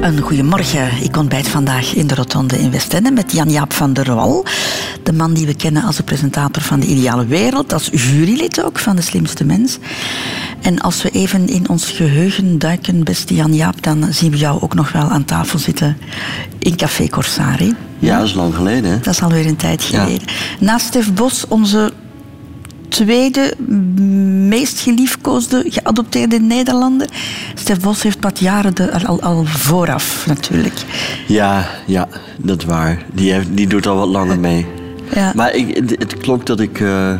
[0.00, 1.02] Een goedemorgen.
[1.02, 4.44] Ik ontbijt vandaag in de Rotonde in Westende met Jan-Jaap van der Wal.
[5.02, 7.72] De man die we kennen als de presentator van De Ideale Wereld.
[7.72, 9.78] Als jurylid ook van De Slimste Mens.
[10.62, 13.82] En als we even in ons geheugen duiken, beste Jan-Jaap...
[13.82, 15.96] dan zien we jou ook nog wel aan tafel zitten
[16.58, 17.74] in Café Corsari.
[17.98, 18.90] Ja, dat is lang geleden.
[18.90, 18.98] Hè?
[18.98, 20.28] Dat is alweer een tijd geleden.
[20.60, 21.92] Naast Stef Bos, onze
[22.90, 23.54] tweede
[24.48, 27.08] meest geliefkoosde, geadopteerde Nederlander.
[27.54, 30.84] Stef Bos heeft wat jaren de, al, al vooraf natuurlijk.
[31.26, 33.04] Ja, ja, dat is waar.
[33.12, 34.66] Die, heeft, die doet al wat langer mee.
[35.14, 35.32] Ja.
[35.34, 37.14] Maar ik, het, het klopt dat ik, eh,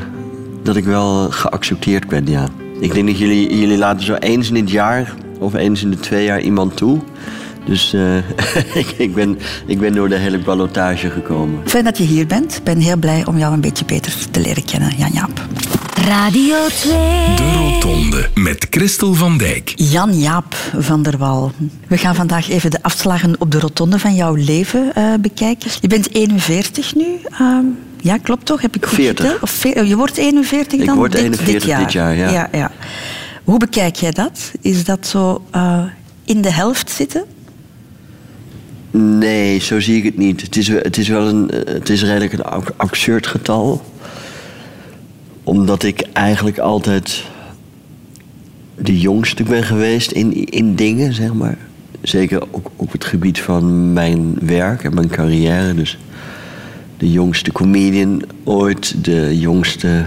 [0.63, 2.49] dat ik wel geaccepteerd ben, ja.
[2.81, 5.99] Ik denk dat jullie, jullie laten zo eens in het jaar of eens in de
[5.99, 6.99] twee jaar iemand toe.
[7.65, 8.17] Dus eh,
[9.05, 11.61] ik, ben, ik ben door de hele ballotage gekomen.
[11.65, 12.57] Fijn dat je hier bent.
[12.57, 15.47] Ik ben heel blij om jou een beetje beter te leren kennen, Jan-Jaap.
[16.07, 16.93] Radio 2.
[17.37, 19.73] De Rotonde met Christel van Dijk.
[19.77, 21.53] Jan-Jaap van der Wal.
[21.89, 25.71] We gaan vandaag even de afslagen op de rotonde van jouw leven eh, bekijken.
[25.81, 27.05] Je bent 41 nu.
[27.39, 27.65] Ehm,
[28.01, 28.61] ja, klopt toch?
[28.63, 29.25] Heb ik goed 40.
[29.25, 29.43] geteld?
[29.43, 30.89] Of ve- je wordt 41 dan?
[30.89, 31.79] Ik word dit, 41 dit jaar.
[31.83, 32.31] dit jaar, ja.
[32.31, 32.71] ja, ja.
[33.45, 34.51] Hoe bekijk jij dat?
[34.61, 35.83] Is dat zo eh,
[36.25, 37.25] in de helft zitten?
[38.91, 40.41] Nee, zo zie ik het niet.
[40.41, 43.83] Het is, het is wel een, eh, het is redelijk een ab- absurd getal.
[45.45, 47.25] Omdat ik eigenlijk altijd
[48.79, 51.59] de jongste ben geweest in, in dingen, zeg maar.
[52.03, 55.75] Zeker ook op het gebied van mijn werk en mijn carrière.
[55.75, 55.99] Dus
[56.97, 60.05] de jongste comedian ooit, de jongste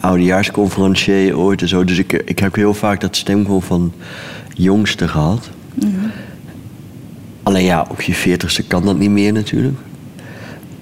[0.00, 1.84] oudejaarsconferencier ooit en zo.
[1.84, 3.92] Dus ik, ik heb heel vaak dat stemgevoel van
[4.54, 5.50] jongste gehad.
[7.50, 9.78] Alleen ja, op je veertigste kan dat niet meer natuurlijk.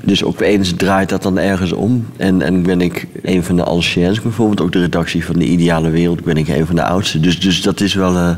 [0.02, 2.06] Dus opeens draait dat dan ergens om.
[2.16, 5.90] En, en ben ik een van de anciens, bijvoorbeeld ook de redactie van De Ideale
[5.90, 7.20] Wereld, ben ik een van de oudste.
[7.20, 8.30] Dus, dus dat, is wel, eh,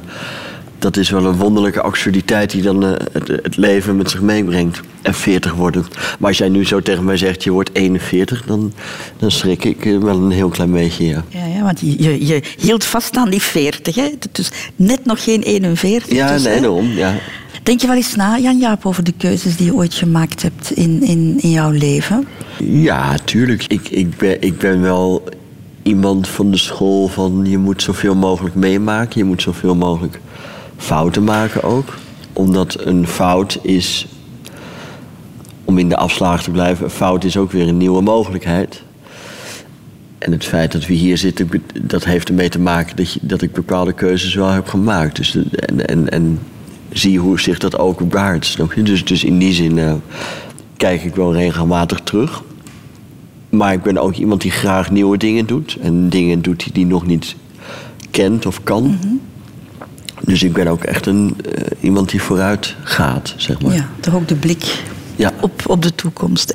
[0.79, 4.81] dat is wel een wonderlijke absurditeit die dan eh, het, het leven met zich meebrengt.
[5.03, 5.87] En 40 worden.
[6.19, 8.73] Maar als jij nu zo tegen mij zegt, je wordt 41, dan,
[9.19, 11.25] dan schrik ik eh, wel een heel klein beetje, ja.
[11.29, 14.09] Ja, ja want je, je, hield vast aan die 40, hè?
[14.33, 16.13] Dus net nog geen 41.
[16.13, 17.15] Ja, dus, nee, daarom, ja.
[17.63, 21.03] Denk je wel eens na, Jan-Jaap, over de keuzes die je ooit gemaakt hebt in,
[21.03, 22.27] in, in jouw leven?
[22.59, 23.65] Ja, tuurlijk.
[23.67, 25.25] Ik, ik, ben, ik ben wel
[25.83, 29.19] iemand van de school van je moet zoveel mogelijk meemaken.
[29.19, 30.21] Je moet zoveel mogelijk
[30.77, 31.99] fouten maken ook.
[32.33, 34.07] Omdat een fout is,
[35.65, 38.83] om in de afslag te blijven, een fout is ook weer een nieuwe mogelijkheid.
[40.19, 41.51] En het feit dat we hier zitten,
[41.83, 45.17] dat heeft ermee te maken dat, je, dat ik bepaalde keuzes wel heb gemaakt.
[45.17, 46.39] Dus, en, en, en
[46.93, 48.47] zie hoe zich dat ook baart.
[48.47, 48.83] Snap je?
[48.83, 49.93] Dus, dus in die zin eh,
[50.77, 52.43] kijk ik wel regelmatig terug.
[53.49, 55.77] Maar ik ben ook iemand die graag nieuwe dingen doet.
[55.81, 57.37] En dingen doet die hij nog niet
[58.11, 58.99] kent of kan.
[60.21, 63.75] Dus ik ben ook echt een, eh, iemand die vooruit gaat, zeg maar.
[63.75, 64.83] Ja, toch ook de blik
[65.21, 65.33] Ja.
[65.41, 66.55] op, op de toekomst.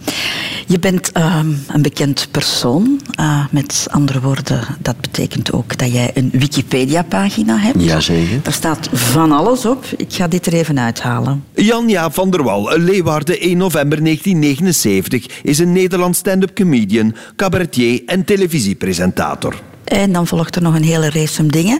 [0.68, 3.02] Je bent ehm, een bekend persoon.
[3.16, 7.84] Eh, met andere woorden, dat betekent ook dat jij een Wikipedia-pagina hebt.
[7.84, 8.40] Jazeker.
[8.42, 9.86] Daar staat van alles op.
[9.98, 11.44] Ik ga dit er even uithalen.
[11.54, 18.26] Jan-Jaap van der Wal, Leeuwarden 1 november 1979, is een Nederlands stand-up comedian, cabaretier en
[18.26, 19.62] televisiepresentator.
[19.86, 21.78] En dan volgt er nog een hele race om dingen.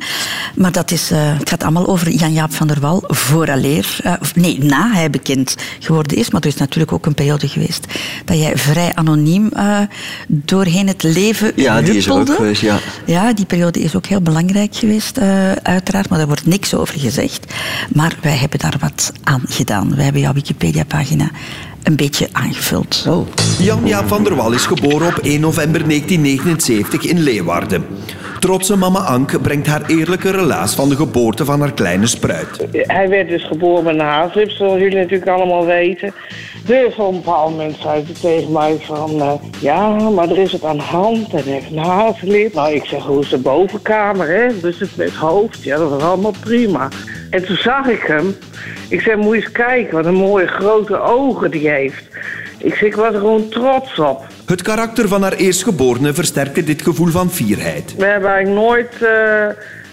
[0.56, 3.98] Maar dat is, eh, het gaat allemaal over Jan-Jaap van der Wal vooraleer.
[4.22, 6.30] of nee, na hij bekend geworden is.
[6.30, 7.86] Maar er is natuurlijk ook een periode geweest
[8.26, 9.80] dat jij vrij anoniem eh,
[10.28, 12.78] doorheen het leven Ja, die is ook geweest, ja.
[13.06, 15.20] Ja, die periode is ook heel belangrijk geweest,
[15.62, 16.10] uiteraard.
[16.10, 17.54] Maar daar wordt niks over gezegd.
[17.94, 19.96] Maar wij hebben daar wat aan gedaan.
[19.96, 21.32] Wij hebben jouw Wikipedia-pagina
[21.86, 23.06] een beetje aangevuld.
[23.08, 23.28] Oh.
[23.60, 27.86] Jan-Jaap van der Wal is geboren op 1 november 1979 in Leeuwarden.
[28.40, 32.68] Trotse mama Anke brengt haar eerlijke relaas van de geboorte van haar kleine spruit.
[32.72, 36.14] Hij werd dus geboren met een haaslip, zoals jullie natuurlijk allemaal weten.
[36.66, 39.22] Dus op een bepaald moment zei hij tegen mij van...
[39.22, 42.54] eh, ja, maar er is het aan de hand en hij heeft een haaslip.
[42.54, 44.60] Nou, ik zeg, hoe is de bovenkamer, hè?
[44.62, 46.90] Dus het met hoofd, ja, dat was allemaal prima.
[47.36, 48.36] En toen zag ik hem.
[48.90, 52.04] Ik zei, moet je eens kijken, wat een mooie grote ogen die heeft.
[52.58, 54.26] Ik zeg, ik was er gewoon trots op.
[54.46, 57.96] Het karakter van haar eerstgeborene versterkte dit gevoel van fierheid.
[57.98, 59.48] We hebben eigenlijk nooit eh,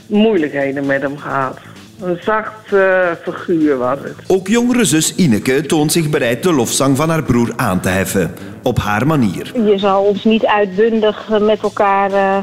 [0.07, 1.59] moeilijkheden met hem gehad.
[2.01, 4.17] Een zacht eh, figuur was het.
[4.27, 8.35] Ook jongere zus Ineke toont zich bereid de lofzang van haar broer aan te heffen.
[8.63, 9.53] Op haar manier.
[9.71, 12.37] Je zal ons niet uitbundig met elkaar eh,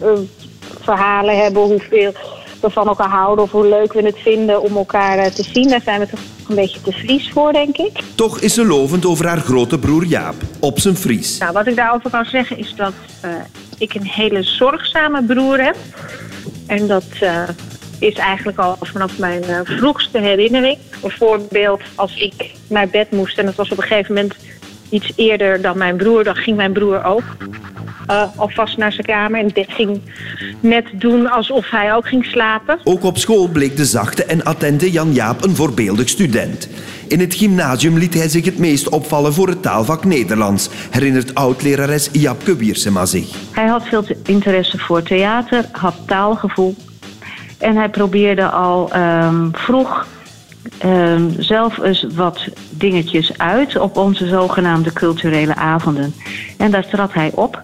[0.00, 0.08] eh,
[0.80, 2.12] verhalen hebben hoeveel
[2.60, 5.68] we van elkaar houden of hoe leuk we het vinden om elkaar eh, te zien.
[5.68, 7.98] Daar zijn we toch een beetje te Fries voor, denk ik.
[8.14, 10.34] Toch is ze lovend over haar grote broer Jaap.
[10.60, 11.38] Op zijn Fries.
[11.38, 13.30] Nou, wat ik daarover kan zeggen is dat eh,
[13.78, 15.76] ik een hele zorgzame broer heb.
[16.66, 17.48] En dat eh,
[17.98, 20.78] is eigenlijk al vanaf mijn vroegste herinnering.
[21.00, 24.34] Bijvoorbeeld als ik naar bed moest en het was op een gegeven moment
[24.90, 27.22] iets eerder dan mijn broer, dan ging mijn broer ook
[28.10, 30.00] uh, alvast naar zijn kamer en ging
[30.60, 32.78] net doen alsof hij ook ging slapen.
[32.84, 36.68] Ook op school bleek de zachte en attente Jan-Jaap een voorbeeldig student.
[37.08, 42.08] In het gymnasium liet hij zich het meest opvallen voor het taalvak Nederlands, herinnert oud-lerares
[42.12, 43.28] Japke Wiersema zich.
[43.50, 46.74] Hij had veel interesse voor theater, had taalgevoel
[47.58, 50.06] en hij probeerde al um, vroeg
[50.84, 52.40] um, zelf eens wat
[52.70, 56.14] dingetjes uit op onze zogenaamde culturele avonden.
[56.56, 57.60] En daar trad hij op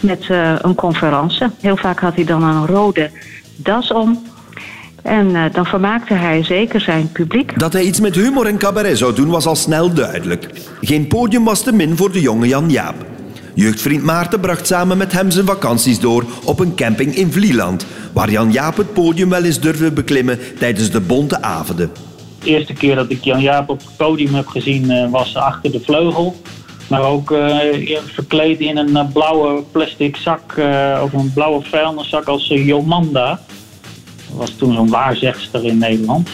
[0.00, 1.46] met uh, een conferentie.
[1.60, 3.10] Heel vaak had hij dan een rode
[3.56, 4.26] das om.
[5.02, 7.58] En uh, dan vermaakte hij zeker zijn publiek.
[7.58, 10.48] Dat hij iets met humor en cabaret zou doen was al snel duidelijk.
[10.80, 12.94] Geen podium was te min voor de jonge Jan Jaap.
[13.54, 18.30] Jeugdvriend Maarten bracht samen met hem zijn vakanties door op een camping in Vlieland, waar
[18.30, 21.90] Jan Jaap het podium wel eens durfde beklimmen tijdens de bonte avonden.
[22.42, 25.72] De eerste keer dat ik Jan Jaap op het podium heb gezien uh, was achter
[25.72, 26.40] de vleugel.
[26.88, 27.56] Maar ook uh,
[28.06, 30.54] verkleed in een uh, blauwe plastic zak
[31.02, 33.40] of een blauwe vuilniszak als Jomanda.
[34.28, 36.28] Dat was toen zo'n waarzegster in Nederland.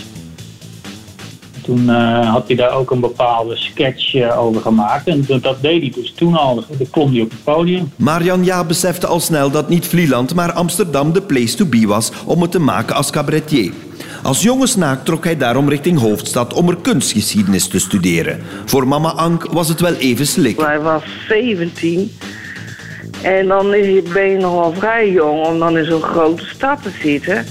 [1.62, 1.88] Toen
[2.24, 5.06] had hij daar ook een bepaalde sketch over gemaakt.
[5.06, 6.54] En dat deed hij dus toen al.
[6.54, 7.92] Dan klom hij op het podium.
[7.96, 11.86] Maar Jan Jaap besefte al snel dat niet Vlieland, maar Amsterdam de place to be
[11.86, 13.72] was om het te maken als cabaretier.
[14.24, 18.40] Als jonge snaak trok hij daarom richting Hoofdstad om er kunstgeschiedenis te studeren.
[18.64, 20.60] Voor mama Ank was het wel even slik.
[20.60, 22.10] Hij was 17
[23.22, 26.44] en dan is je, ben je nog wel vrij jong om dan in zo'n grote
[26.44, 27.44] stad te zitten.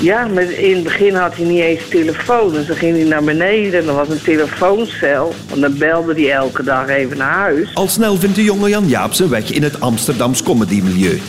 [0.00, 2.52] Ja, met, in het begin had hij niet eens telefoon.
[2.52, 5.34] Dus dan ging hij naar beneden en er was een telefooncel.
[5.52, 7.74] En dan belde hij elke dag even naar huis.
[7.74, 11.20] Al snel vindt de jonge Jan Jaap zijn weg in het Amsterdams comedymilieu.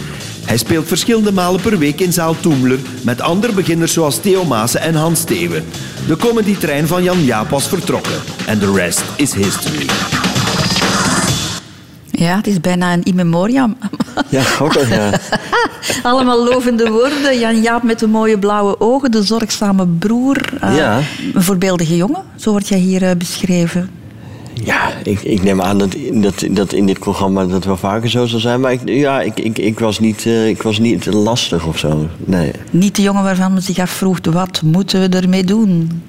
[0.47, 4.81] Hij speelt verschillende malen per week in zaal Toemler met andere beginners zoals Theo Maassen
[4.81, 5.65] en Hans Steven.
[6.07, 9.85] De comedytrein van Jan Jaap was vertrokken en de rest is history.
[12.11, 13.77] Ja, het is bijna een in memoriam.
[14.29, 15.19] Ja, ook al, ja.
[16.03, 17.39] Allemaal lovende woorden.
[17.39, 20.37] Jan Jaap met de mooie blauwe ogen, de zorgzame broer.
[20.63, 20.99] Uh, Ja.
[21.33, 23.89] Een voorbeeldige jongen, zo word jij hier uh, beschreven.
[24.63, 28.25] Ja, ik, ik neem aan dat, dat, dat in dit programma dat wel vaker zo
[28.25, 28.59] zal zijn.
[28.59, 32.07] Maar ik, ja, ik, ik, ik, was niet, uh, ik was niet lastig of zo.
[32.17, 32.51] Nee.
[32.69, 36.01] Niet de jongen waarvan men zich afvroeg, wat moeten we ermee doen?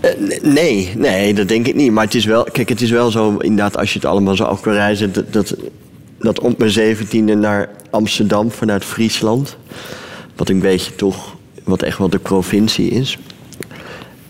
[0.00, 0.10] Uh,
[0.42, 1.92] nee, nee, dat denk ik niet.
[1.92, 4.44] Maar het is wel, kijk, het is wel zo, inderdaad, als je het allemaal zo
[4.44, 5.56] af kan reizen, dat, dat,
[6.18, 9.56] dat op mijn zeventiende naar Amsterdam vanuit Friesland,
[10.36, 13.18] wat een beetje toch, wat echt wel de provincie is.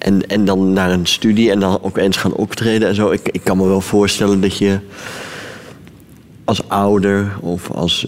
[0.07, 3.11] En, en dan naar een studie en dan ook eens gaan optreden en zo.
[3.11, 4.79] Ik, ik kan me wel voorstellen dat je
[6.45, 8.07] als ouder of als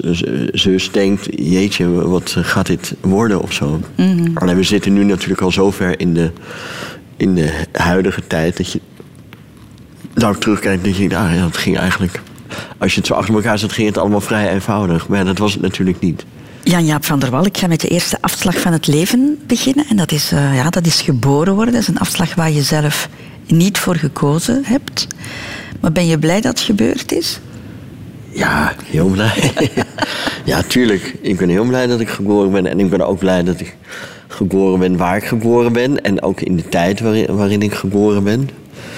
[0.52, 1.28] zus denkt...
[1.30, 3.80] jeetje, wat gaat dit worden of zo.
[3.94, 4.36] Mm-hmm.
[4.36, 6.30] Alleen we zitten nu natuurlijk al zo ver in de,
[7.16, 8.56] in de huidige tijd...
[8.56, 8.80] dat je
[10.14, 12.20] nou terugkijkt dat je denkt, ah ja, dat ging eigenlijk...
[12.78, 15.08] Als je het zo achter elkaar zet, ging het allemaal vrij eenvoudig.
[15.08, 16.24] Maar ja, dat was het natuurlijk niet.
[16.68, 19.86] Jan-Jaap van der Wal, ik ga met de eerste afslag van het leven beginnen.
[19.88, 21.72] En dat is, uh, ja, dat is geboren worden.
[21.72, 23.08] Dat is een afslag waar je zelf
[23.46, 25.06] niet voor gekozen hebt.
[25.80, 27.40] Maar ben je blij dat het gebeurd is?
[28.30, 29.52] Ja, heel blij.
[30.44, 31.16] ja, tuurlijk.
[31.20, 32.66] Ik ben heel blij dat ik geboren ben.
[32.66, 33.76] En ik ben ook blij dat ik
[34.26, 36.02] geboren ben waar ik geboren ben.
[36.02, 38.50] En ook in de tijd waarin, waarin ik geboren ben.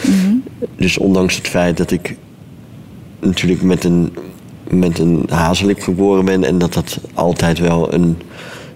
[0.06, 0.42] Mm-hmm.
[0.76, 2.16] Dus ondanks het feit dat ik
[3.20, 4.12] natuurlijk met een
[4.70, 8.16] met een hazelik geboren ben en dat dat altijd wel een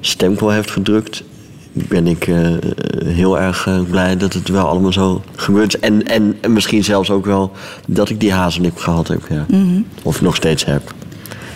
[0.00, 1.22] stempel heeft gedrukt,
[1.72, 2.56] ben ik uh,
[3.04, 5.78] heel erg uh, blij dat het wel allemaal zo gebeurt.
[5.78, 7.52] En, en, en, misschien zelfs ook wel
[7.86, 9.22] dat ik die hazelik gehad heb.
[9.28, 9.44] Ja.
[9.48, 9.86] Mm-hmm.
[10.02, 10.94] Of nog steeds heb.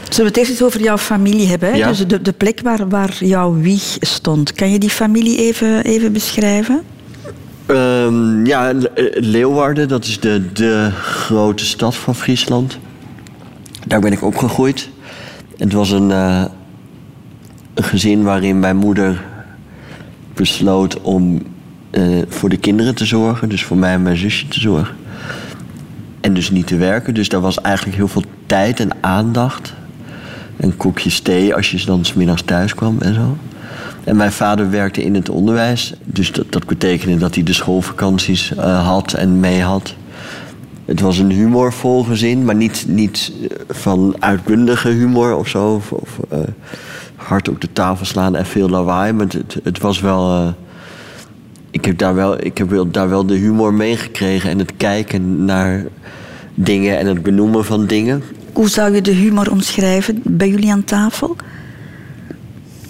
[0.03, 1.77] Zullen we het eerst eens over jouw familie hebben?
[1.77, 1.89] Ja.
[1.89, 4.53] Dus de, de plek waar, waar jouw wieg stond.
[4.53, 6.83] Kan je die familie even, even beschrijven?
[7.67, 8.73] Um, ja,
[9.15, 12.79] Leeuwarden, dat is de, de grote stad van Friesland.
[13.89, 14.89] Daar ben ik opgegroeid.
[15.57, 16.51] Het was een, een
[17.75, 19.25] gezin waarin mijn moeder
[20.35, 21.43] besloot om
[21.91, 23.49] uh, voor de kinderen te zorgen.
[23.49, 24.97] Dus voor mij en mijn zusje te zorgen.
[26.21, 27.15] En dus niet te werken.
[27.15, 29.75] Dus daar was eigenlijk heel veel tijd en aandacht.
[30.57, 33.37] Een koekje thee als je dan smiddags thuis kwam en zo.
[34.05, 35.95] En mijn vader werkte in het onderwijs.
[36.05, 39.95] Dus dat, betekende dat hij de schoolvakanties uh, had en mee had.
[40.89, 43.33] Het was een humorvol gezin, maar niet, niet
[43.69, 45.75] van uitbundige humor of zo.
[45.75, 46.39] Of, of uh,
[47.15, 49.13] hard op de tafel slaan en veel lawaai.
[49.13, 50.43] Maar het, het was wel.
[50.43, 50.49] Uh,
[51.71, 55.85] ik heb, daar wel, ik heb daar wel de humor meegekregen en het kijken naar
[56.55, 58.23] dingen en het benoemen van dingen.
[58.53, 61.37] Hoe zou je de humor omschrijven bij jullie aan tafel?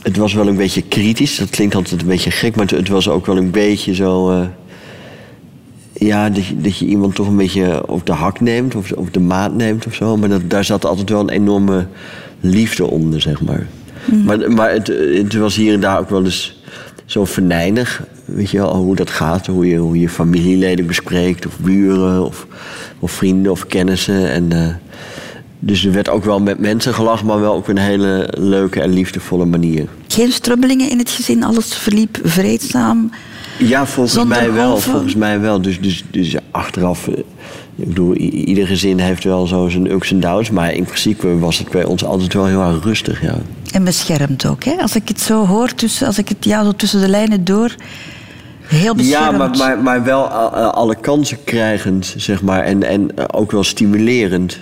[0.03, 1.37] het was wel een beetje kritisch.
[1.37, 4.31] Dat klinkt altijd een beetje gek, maar het, het was ook wel een beetje zo.
[4.31, 4.47] eh,
[5.99, 9.13] ja, dat je, dat je iemand toch een beetje op de hak neemt of op
[9.13, 10.17] de maat neemt of zo.
[10.17, 11.87] Maar dat, daar zat altijd wel een enorme
[12.41, 13.67] liefde onder, zeg maar.
[14.25, 16.61] Maar, maar het, het was hier en daar ook wel eens
[17.05, 18.03] zo venijnig.
[18.25, 19.47] Weet je wel, hoe dat gaat.
[19.47, 22.47] Hoe je, hoe je familieleden bespreekt, of buren, of,
[22.99, 24.31] of vrienden of kennissen.
[24.31, 24.75] En, eh,
[25.59, 28.93] dus er werd ook wel met mensen gelachen, maar wel op een hele leuke en
[28.93, 29.89] liefdevolle manier.
[30.09, 33.11] Geen strubbelingen in het gezin, alles verliep vreedzaam.
[33.59, 34.77] Ja, volgens Zonder mij wel.
[34.77, 35.63] Volgens mij wel.
[35.63, 37.19] Dus, dus, dus achteraf, eh,
[37.77, 40.51] ik bedoel, ieder gezin heeft wel zo zijn ups en downs.
[40.51, 43.35] Maar in principe was het bij ons altijd wel heel erg rustig, ja.
[43.73, 44.77] En beschermd ook, hè?
[44.77, 47.75] Als ik het zo hoor, tussen, als ik het ja, zo tussen de lijnen door...
[48.61, 49.31] Heel beschermd.
[49.31, 52.65] Ja, maar, maar, maar wel eh, eh, alle kansen krijgend, zeg maar.
[52.65, 54.59] En, en ook wel stimulerend.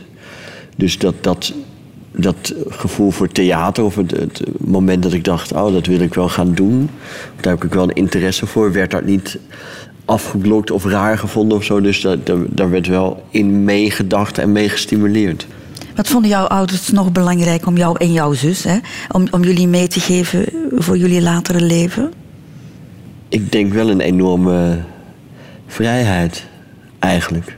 [0.76, 1.52] Dus dat, dat,
[2.16, 5.52] dat gevoel voor theater, of het, het moment dat ik dacht...
[5.52, 6.90] oh, dat wil ik wel gaan doen.
[7.40, 8.73] Daar heb ik wel een interesse voor.
[8.73, 9.38] Werd dat niet
[10.04, 11.80] afgeblokt of raar gevonden of zo.
[11.80, 15.46] Dus dat, daar, daar werd wel in meegedacht en mee gestimuleerd.
[15.94, 18.76] Wat vonden jouw ouders nog belangrijk om jou en jouw zus, hè?
[19.11, 22.12] Om, om jullie mee te geven voor jullie latere leven?
[23.28, 24.78] Ik denk wel een enorme
[25.66, 26.44] vrijheid,
[26.99, 27.56] eigenlijk.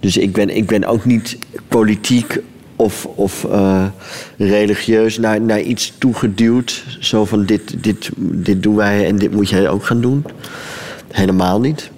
[0.00, 1.38] Dus ik ben, ik ben ook niet
[1.68, 2.40] politiek
[2.78, 3.84] of, of eh,
[4.36, 6.84] religieus naar, naar iets toegeduwd.
[7.00, 10.24] Zo van dit, dit, dit doen wij en dit moet jij ook gaan doen.
[11.10, 11.90] Helemaal niet.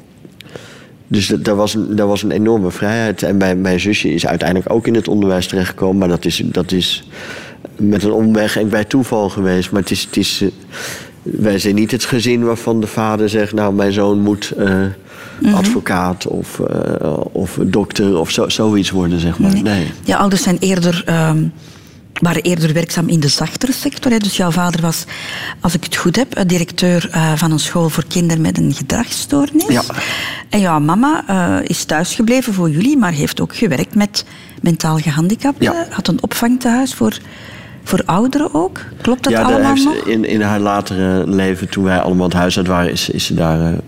[1.07, 3.23] Dus dat, daar, was een, daar was een enorme vrijheid.
[3.23, 5.99] En mijn, mijn zusje is uiteindelijk ook in het onderwijs terechtgekomen.
[5.99, 7.09] Maar dat is, dat is
[7.77, 9.71] met een omweg en bij toeval geweest.
[9.71, 10.49] Maar het is, het is, eh,
[11.23, 13.53] wij zijn niet het gezin waarvan de vader zegt...
[13.53, 19.39] nou, mijn zoon moet eh, advocaat of, eh, of dokter of zo, zoiets worden, zeg
[19.39, 19.63] maar.
[19.63, 19.91] Nee.
[20.05, 21.45] Je ouders zijn eerder, ehm,
[22.13, 24.13] waren eerder werkzaam in de zachtere sector.
[24.13, 24.19] Hè?
[24.19, 25.05] Dus jouw vader was,
[25.61, 29.69] als ik het goed heb, eh, directeur van een school voor kinderen met een gedragsstoornis.
[29.69, 29.83] Ja.
[30.49, 31.25] En jouw mama
[31.63, 34.25] is thuisgebleven voor jullie, maar heeft ook gewerkt met
[34.63, 35.73] mentaal gehandicapten.
[35.73, 35.87] Ja.
[35.91, 37.19] Had een opvangtehuis voor,
[37.85, 38.81] voor ouderen ook.
[39.01, 39.95] Klopt dat ja, allemaal heeft nog?
[39.95, 42.93] in, in haar latere leven, toen wij allemaal het huis uit waren...
[42.93, 43.79] is, is ze daar eh,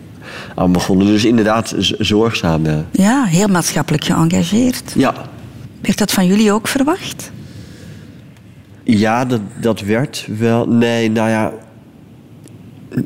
[0.54, 1.06] aan begonnen.
[1.06, 2.84] Dus inderdaad, zorgzaam, ja.
[2.90, 4.92] Ja, heel maatschappelijk geëngageerd.
[4.94, 5.14] Ja,
[5.82, 7.30] Werd dat van jullie ook verwacht?
[8.82, 10.68] Ja, dat, dat werd wel.
[10.68, 11.52] Nee, nou ja.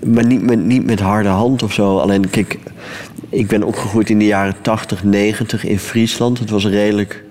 [0.05, 1.99] Maar niet met, niet met harde hand of zo.
[1.99, 2.59] Alleen, kijk,
[3.29, 6.39] ik ben opgegroeid in de jaren 80, 90 in Friesland.
[6.39, 7.25] Het was redelijk.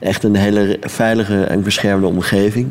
[0.00, 2.68] Echt een hele veilige en beschermde omgeving.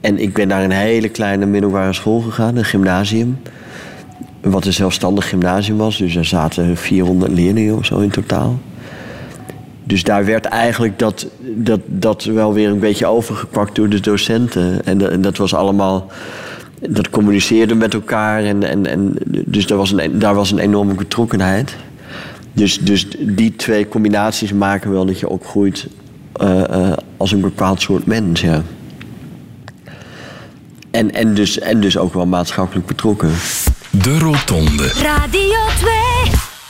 [0.00, 3.38] En ik ben naar een hele kleine middelbare school gegaan, een gymnasium.
[4.40, 5.98] Wat een zelfstandig gymnasium was.
[5.98, 8.58] Dus er zaten 400 leerlingen of zo in totaal.
[9.84, 14.84] Dus daar werd eigenlijk dat, dat, dat wel weer een beetje overgepakt door de docenten.
[14.84, 16.06] En, dat- en dat was allemaal.
[16.88, 18.44] Dat communiceerde met elkaar.
[18.44, 19.14] En, en, en,
[19.46, 21.76] dus daar was, een, daar was een enorme betrokkenheid.
[22.52, 25.86] Dus, dus die twee combinaties maken wel dat je opgroeit
[26.38, 28.40] eh, eh, als een bepaald soort mens.
[28.40, 28.62] Ja.
[30.90, 33.30] En, en, dus, en dus ook wel maatschappelijk betrokken.
[33.90, 34.86] De Rotonde.
[34.86, 35.92] Radio 2.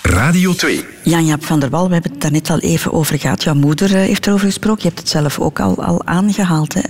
[0.03, 0.85] Radio 2.
[1.05, 3.43] Jan-Jaap van der Wal, we hebben het daar net al even over gehad.
[3.43, 4.83] Jouw moeder eh, heeft erover gesproken.
[4.83, 6.75] Je hebt het zelf ook al, al aangehaald.
[6.75, 6.81] Hè.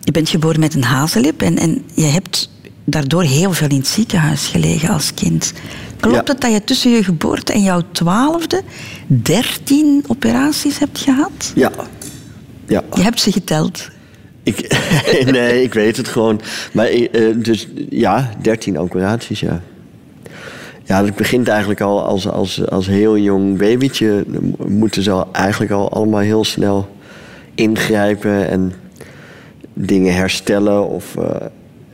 [0.00, 2.50] Je bent geboren met een hazellip en, en je hebt
[2.84, 5.52] daardoor heel veel in het ziekenhuis gelegen als kind.
[6.10, 8.62] Klopt het dat je tussen je geboorte en jouw twaalfde
[9.06, 11.52] dertien operaties hebt gehad?
[11.54, 11.70] Ja.
[12.66, 12.82] ja.
[12.94, 13.88] Je hebt ze geteld.
[14.42, 14.76] Ik,
[15.30, 16.40] nee, ik weet het gewoon.
[16.72, 19.60] Maar eh, dus ja, 13 operaties, ja.
[20.84, 24.24] Ja, dat begint eigenlijk al als, als, als heel jong babytje.
[24.66, 26.88] Moeten ze al eigenlijk al allemaal heel snel
[27.54, 28.72] ingrijpen en
[29.74, 30.88] dingen herstellen.
[30.88, 31.46] Of, eh,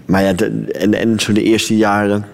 [0.07, 2.25] maar ja, de- en, en zo de eerste jaren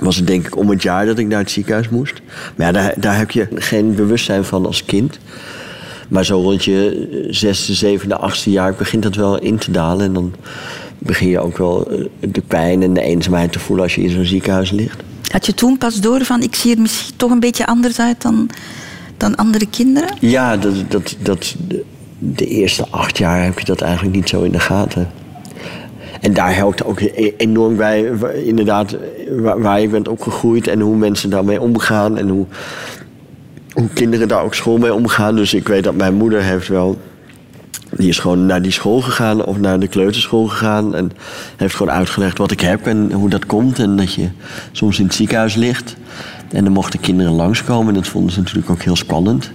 [0.00, 2.20] was het denk ik om het jaar dat ik naar het ziekenhuis moest.
[2.56, 5.18] Maar ja, daar, daar heb je geen bewustzijn van als kind.
[6.08, 10.06] Maar zo rond je eh, zesde, zevende, achtste jaar begint dat wel in te dalen.
[10.06, 10.34] En dan
[10.98, 14.10] begin je ook wel eh, de pijn en de eenzaamheid te voelen als je in
[14.10, 15.02] zo'n ziekenhuis ligt.
[15.30, 18.22] Had je toen pas door van ik zie er misschien toch een beetje anders uit
[18.22, 18.50] dan,
[19.16, 20.10] dan andere kinderen?
[20.20, 21.84] Ja, dat, dat, dat, de,
[22.18, 25.10] de eerste acht jaar heb je dat eigenlijk niet zo in de gaten.
[26.26, 30.80] En daar helpt ook e- enorm bij, wa- inderdaad, eh, waar, je bent opgegroeid en
[30.80, 32.46] hoe mensen daarmee omgaan en hoe,
[33.72, 35.36] hoe kinderen daar ook school mee omgaan.
[35.36, 36.98] Dus ik weet dat mijn moeder heeft wel.
[37.90, 40.94] Die is gewoon naar die school gegaan of naar de kleuterschool gegaan.
[40.94, 41.10] En
[41.56, 43.78] heeft gewoon uitgelegd wat ik heb en hoe dat komt.
[43.78, 44.28] En dat je
[44.72, 45.96] soms in het ziekenhuis ligt.
[46.50, 47.88] En dan mochten kinderen langskomen.
[47.88, 49.50] En dat vonden ze natuurlijk ook heel spannend.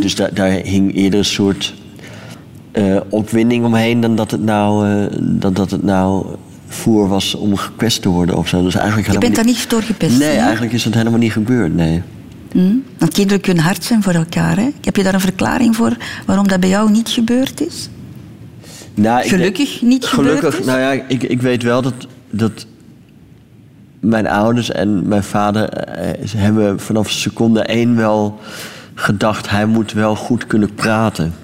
[0.00, 1.74] Dus daar, daar hing eerder een soort
[2.72, 4.86] eh, opwinding omheen dan dat het nou,
[5.20, 6.26] dan dat het nou
[6.66, 8.62] voer was om gepest te worden of zo.
[8.62, 10.18] Dus eigenlijk Je bent daar niet door gepest.
[10.18, 12.02] Nee, eigenlijk is dat helemaal niet gebeurd, nee.
[12.52, 12.74] Hm?
[12.98, 14.56] Want kinderen kunnen hard zijn voor elkaar.
[14.56, 14.68] Hè?
[14.80, 15.96] Heb je daar een verklaring voor
[16.26, 17.88] waarom dat bij jou niet gebeurd is?
[18.94, 20.66] Nou, Gelukkig denk- niet gebeurd Gelukkig, is?
[20.66, 21.94] nou ja, ik, ik weet wel dat,
[22.30, 22.66] dat
[24.00, 28.40] mijn ouders en mijn vader eh, hebben vanaf seconde één wel
[28.94, 29.50] gedacht...
[29.50, 31.34] hij moet wel goed kunnen praten.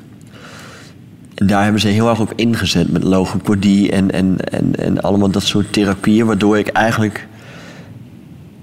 [1.45, 5.43] Daar hebben ze heel erg op ingezet met logopedie en, en, en, en allemaal dat
[5.43, 6.27] soort therapieën...
[6.27, 7.27] waardoor ik eigenlijk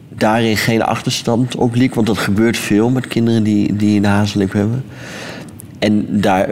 [0.10, 1.94] daarin geen achterstand op liep.
[1.94, 4.84] Want dat gebeurt veel met kinderen die, die een hazellip hebben.
[5.80, 6.50] En, daar,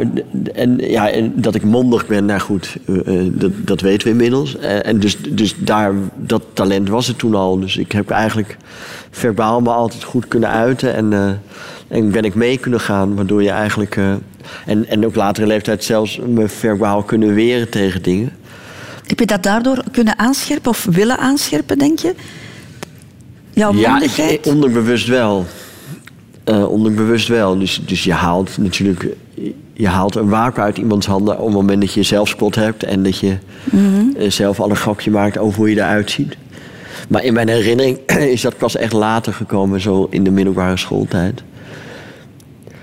[0.54, 4.13] en, ja, en dat ik mondig ben, nou goed, eh, eh, dat, dat weten we
[4.13, 4.58] inmiddels.
[4.58, 7.60] Eh, en dus, dus daar, dat talent was er toen al.
[7.60, 8.58] Dus ik heb eigenlijk
[9.10, 10.94] verbaal me altijd goed kunnen uiten.
[10.94, 11.42] En,
[11.92, 13.96] en ben ik mee kunnen gaan, waardoor je eigenlijk...
[13.98, 14.14] eh,
[14.66, 18.32] en, en op latere leeftijd zelfs me verbaal kunnen weren tegen dingen.
[19.08, 22.14] Heb je dat daardoor kunnen aanscherpen of willen aanscherpen, denk je?
[23.50, 24.32] Jouw Ja, mondigheid?
[24.32, 25.46] ik- onderbewust wel.
[26.44, 27.60] Eh, onderbewust wel.
[27.60, 29.06] Dus, dus je haalt natuurlijk
[29.74, 33.04] je haalt een waak uit iemands handen op het moment dat je zelfspot hebt en
[33.04, 33.38] dat je
[34.18, 36.36] eh, zelf al een grapje maakt over hoe je eruit ziet.
[37.10, 37.98] Maar in mijn herinnering
[38.36, 41.44] is dat pas echt later gekomen, zo in de middelbare schooltijd.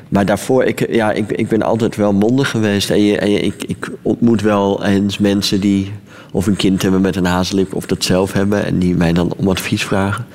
[0.08, 2.90] Maar daarvoor, ik, ja, ik, ik ben altijd wel mondig geweest.
[2.90, 5.92] En, je, en je, ik, ik ontmoet wel eens mensen die
[6.32, 8.64] of een kind hebben met een hazellip of dat zelf hebben.
[8.64, 10.26] En die mij dan om advies vragen.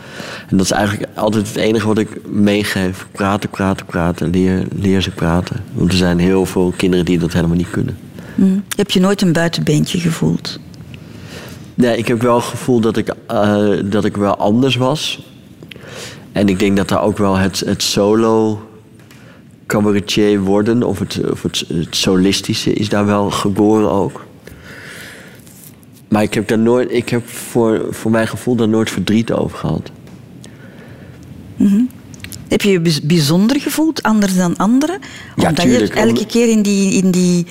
[0.50, 3.08] En dat is eigenlijk altijd het enige wat ik meegeef.
[3.12, 4.30] Praten, praten, praten.
[4.30, 5.56] Leer, leer ze praten.
[5.74, 7.98] Want er zijn heel veel kinderen die dat helemaal niet kunnen.
[8.36, 8.60] Hm.
[8.76, 10.60] Heb je nooit een buitenbeentje gevoeld?
[11.76, 15.28] Nee, ik heb wel het gevoel dat ik, eh, dat ik wel anders was.
[16.32, 18.62] En ik denk dat daar ook wel het, het solo
[19.68, 20.84] cabaretier worden...
[20.84, 24.26] of, het, of het, het solistische is daar wel geboren ook.
[26.08, 29.58] Maar ik heb, daar nooit, ik heb voor, voor mijn gevoel daar nooit verdriet over
[29.58, 29.92] gehad.
[32.48, 35.00] Heb je je bijz- bijzonder gevoeld, anders dan anderen?
[35.36, 35.94] Ja, Omdat tuurlijk.
[35.94, 37.46] je elke keer in, die, in, die,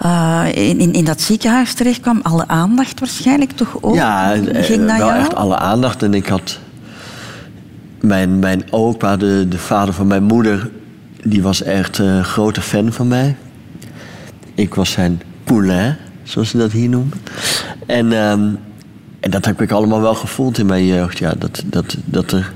[0.00, 2.20] eh, in, in, in dat ziekenhuis terecht kwam.
[2.22, 5.18] Alle aandacht waarschijnlijk toch ook Ja, eh, ging naar wel jou?
[5.20, 6.02] echt alle aandacht.
[6.02, 6.58] En ik had...
[8.00, 10.70] Mijn, mijn opa, de, de vader van mijn moeder...
[11.22, 13.36] die was echt een grote fan van mij.
[14.54, 17.20] Ik was zijn poulain, zoals ze dat hier noemen.
[17.86, 18.48] En, ehm,
[19.20, 21.18] en dat heb ik allemaal wel gevoeld in mijn jeugd.
[21.18, 22.52] Ja, dat, dat, dat er...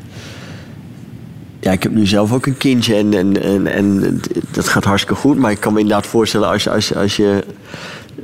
[1.60, 5.20] Ja, ik heb nu zelf ook een kindje en, en, en, en dat gaat hartstikke
[5.20, 5.38] goed.
[5.38, 7.44] Maar ik kan me inderdaad voorstellen als als, als je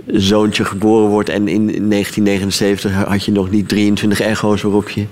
[0.06, 1.28] zoontje geboren wordt...
[1.28, 5.06] en in 1979 had je nog niet 23 echo's waarop je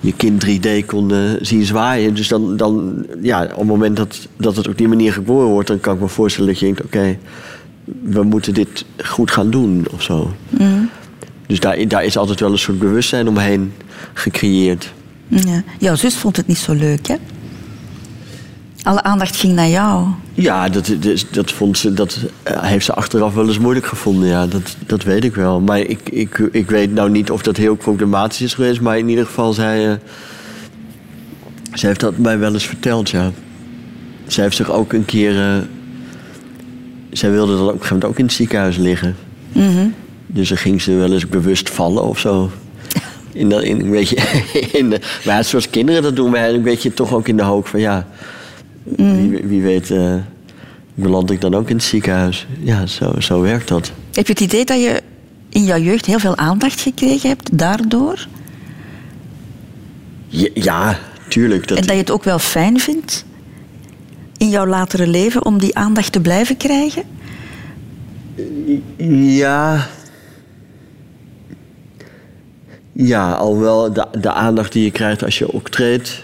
[0.00, 2.14] je kind 3D kon eh, zien zwaaien.
[2.14, 5.68] Dus dan, dan ja, op het moment dat, dat het op die manier geboren wordt...
[5.68, 7.18] dan kan ik me voorstellen dat je denkt, oké,
[8.02, 10.30] we moeten dit goed gaan doen of zo.
[11.46, 13.72] Dus daar, daar is altijd wel een soort bewustzijn omheen
[14.12, 14.92] gecreëerd.
[15.28, 15.62] Ja.
[15.78, 17.14] Jouw zus vond het niet zo leuk, hè?
[18.88, 20.06] Alle aandacht ging naar jou.
[20.34, 24.28] Ja, dat, dat, dat, vond ze, dat eh, heeft ze achteraf wel eens moeilijk gevonden.
[24.28, 25.60] Ja, dat, dat weet ik wel.
[25.60, 28.80] Maar ik, ik, ik weet nou niet of dat heel problematisch is geweest.
[28.80, 29.96] Maar in ieder geval, zij, eh,
[31.72, 33.30] zij heeft dat mij wel eens verteld, ja.
[34.26, 35.40] Zij heeft zich ook een keer...
[35.40, 35.56] eh,
[37.10, 39.16] zij wilde dan op een gegeven moment ook in het ziekenhuis liggen.
[40.26, 42.50] Dus dan ging ze wel eens bewust vallen of zo.
[43.32, 44.16] In dat, in, een beetje,
[44.78, 47.42] in de, maar ja, zoals kinderen dat doen, maar een beetje toch ook in de
[47.42, 48.06] hoop van ja...
[48.96, 50.14] Wie, wie weet eh,
[50.94, 52.46] beland ik dan ook in het ziekenhuis.
[52.60, 53.92] Ja, zo, zo werkt dat.
[54.12, 55.02] Heb je het idee dat je
[55.48, 58.26] in jouw jeugd heel veel aandacht gekregen hebt daardoor?
[60.26, 60.98] Ja, ja,
[61.28, 61.68] tuurlijk.
[61.68, 63.24] Dat, En dat je het ook wel fijn vindt
[64.36, 67.02] in jouw latere leven om die aandacht te blijven krijgen?
[69.36, 69.86] Ja.
[72.92, 76.22] Ja, alhoewel de, de aandacht die je krijgt als je optreedt...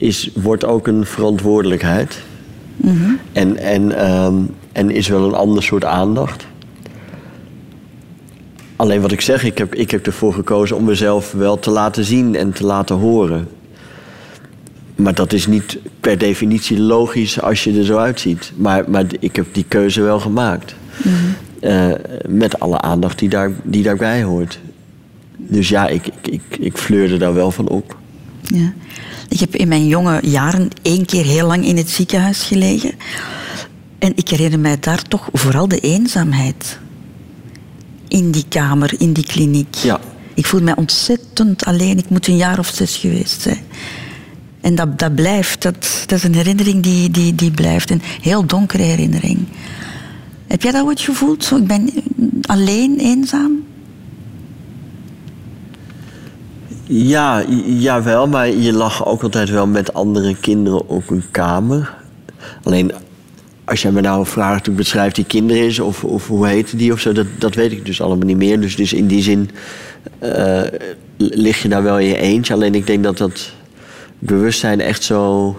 [0.00, 2.18] Is, wordt ook een verantwoordelijkheid.
[3.32, 4.34] en, en, ehm,
[4.72, 6.46] en is wel een ander soort aandacht.
[8.76, 12.04] Alleen wat ik zeg, ik heb, ik heb ervoor gekozen om mezelf wel te laten
[12.04, 13.48] zien en te laten horen.
[14.96, 18.52] Maar dat is niet per definitie logisch als je er zo uitziet.
[18.56, 20.74] Maar, maar ik heb die keuze wel gemaakt.
[21.60, 21.90] Eh,
[22.28, 24.58] met alle aandacht die, daar, die daarbij hoort.
[25.36, 27.96] Dus ja, ik, ik, ik, ik fleurde daar wel van op.
[28.42, 28.72] Ja.
[29.30, 32.92] Ik heb in mijn jonge jaren één keer heel lang in het ziekenhuis gelegen.
[33.98, 36.78] En ik herinner mij daar toch vooral de eenzaamheid.
[38.08, 39.74] In die kamer, in die kliniek.
[39.74, 40.00] Ja.
[40.34, 41.98] Ik voel mij ontzettend alleen.
[41.98, 43.62] Ik moet een jaar of zes geweest zijn.
[44.60, 45.62] En dat, dat blijft.
[45.62, 47.90] Dat, dat is een herinnering die, die, die blijft.
[47.90, 49.38] Een heel donkere herinnering.
[50.46, 51.44] Heb jij dat ooit gevoeld?
[51.44, 51.90] Zo, ik ben
[52.42, 53.62] alleen, eenzaam?
[56.92, 61.94] Ja, ja, wel, maar je lag ook altijd wel met andere kinderen op een kamer.
[62.62, 62.92] Alleen
[63.64, 66.92] als jij me nou vraagt, hoe beschrijft die kinderen is of, of hoe heet die
[66.92, 68.60] of zo, dat, dat weet ik dus allemaal niet meer.
[68.60, 69.50] Dus, dus in die zin
[70.18, 70.62] eh,
[71.16, 72.54] lig je daar wel in je eentje.
[72.54, 73.52] Alleen ik denk dat dat
[74.18, 75.56] bewustzijn echt zo,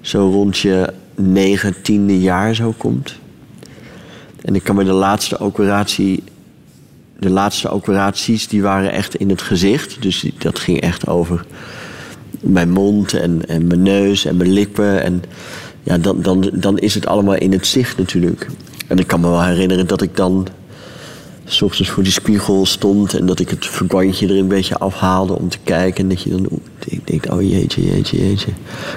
[0.00, 3.18] zo rond je negentiende jaar zo komt.
[4.42, 6.22] En ik kan me de laatste operatie
[7.18, 10.02] de laatste operaties die waren echt in het gezicht.
[10.02, 11.44] Dus dat ging echt over
[12.40, 15.02] mijn mond en, mijn neus en mijn lippen.
[15.02, 15.22] En
[15.82, 18.46] ja, dan, dan, dan is het allemaal in het zicht natuurlijk.
[18.86, 20.46] En ik kan me wel herinneren dat ik dan...
[21.44, 25.38] S ochtends voor die spiegel stond en dat ik het verbandje er een beetje afhaalde
[25.38, 26.02] om te kijken.
[26.02, 26.48] En dat je dan
[26.84, 28.52] ik denk, oh jeetje, jeetje, jeetje.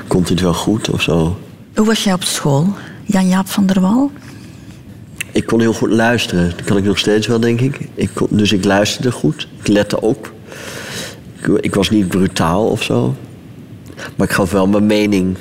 [0.07, 1.37] Komt dit wel goed of zo?
[1.75, 2.67] Hoe was jij op school,
[3.05, 4.11] Jan-Jaap van der Wal?
[5.31, 6.49] Ik kon heel goed luisteren.
[6.49, 7.79] Dat kan ik nog steeds wel, denk ik.
[7.95, 9.47] ik kon, dus ik luisterde goed.
[9.59, 10.33] Ik lette op.
[11.61, 13.15] Ik, was niet brutaal of zo.
[14.15, 15.37] Maar ik gaf wel mijn mening.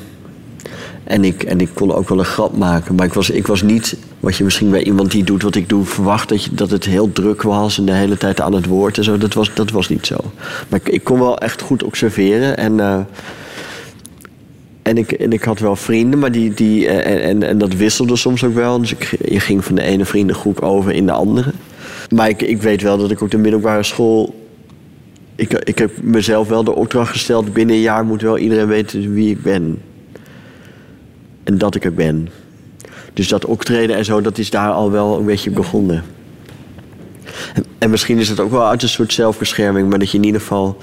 [1.05, 2.95] En ik, en ik kon ook wel een grap maken.
[2.95, 5.69] Maar ik was, ik was niet, wat je misschien bij iemand die doet wat ik
[5.69, 8.67] doe, verwacht dat, je, dat het heel druk was en de hele tijd aan het
[8.67, 9.19] woord en zo.
[9.19, 10.17] Dat was, dat was niet zo.
[10.69, 12.57] Maar ik, ik kon wel echt goed observeren.
[12.57, 13.01] En, eh,
[14.91, 17.75] en, ik, en ik had wel vrienden, maar die, die, eh, en, en, en dat
[17.75, 18.79] wisselde soms ook wel.
[18.79, 21.53] Dus ik, je ging van de ene vriendengroep over in de andere.
[22.15, 24.35] Maar ik, ik weet wel dat ik op de middelbare school
[25.41, 27.53] ik, ik heb mezelf wel de opdracht gesteld...
[27.53, 29.83] binnen een jaar moet wel iedereen weten wie ik ben.
[31.45, 32.29] En dat ik er ben.
[33.13, 36.05] Dus dat optreden en zo, dat is daar al wel een beetje begonnen.
[37.55, 39.89] En, en misschien is het ook wel uit een soort zelfbescherming...
[39.89, 40.77] maar dat je in ieder geval...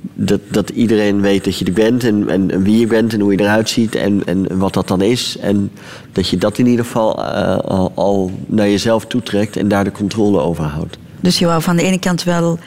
[0.00, 3.20] Dat, dat iedereen weet dat je er bent en, en, en wie je bent en
[3.20, 5.36] hoe je eruit ziet en, en wat dat dan is.
[5.40, 5.70] En
[6.12, 9.92] dat je dat in ieder geval eh, al, al naar jezelf toetrekt en daar de
[9.92, 10.98] controle over houdt.
[11.20, 12.58] Dus je wou van de ene kant wel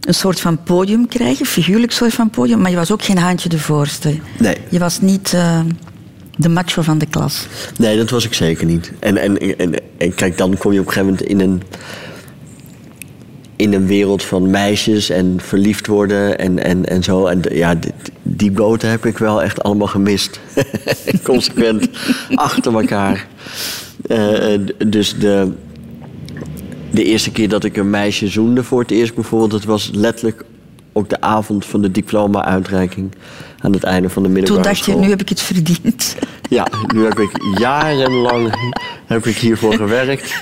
[0.00, 3.48] een soort van podium krijgen, figuurlijk soort van podium, maar je was ook geen haantje
[3.48, 4.18] de voorste.
[4.38, 4.56] Nee.
[4.68, 5.60] Je was niet eh,
[6.36, 7.46] de macho van de klas.
[7.78, 8.92] Nee, dat was ik zeker niet.
[8.98, 11.62] En, en, en, en kijk, dan kom je op een gegeven moment in een,
[13.62, 17.26] in een wereld van meisjes en verliefd worden en, en, en zo.
[17.26, 17.74] En ja,
[18.22, 20.40] die boten heb ik wel echt allemaal gemist.
[21.22, 21.88] Consequent
[22.34, 23.26] achter elkaar.
[24.06, 25.52] Eh, d- dus de,
[26.90, 29.50] de eerste keer dat ik een meisje zoende voor het eerst bijvoorbeeld...
[29.50, 30.44] dat was letterlijk
[30.92, 33.10] op de avond van de diploma-uitreiking...
[33.62, 36.14] aan het einde van de middelbare Toen dacht je, nu heb ik het verdiend.
[36.48, 38.54] Ja, nu heb ik jarenlang
[39.06, 40.40] heb ik hiervoor gewerkt.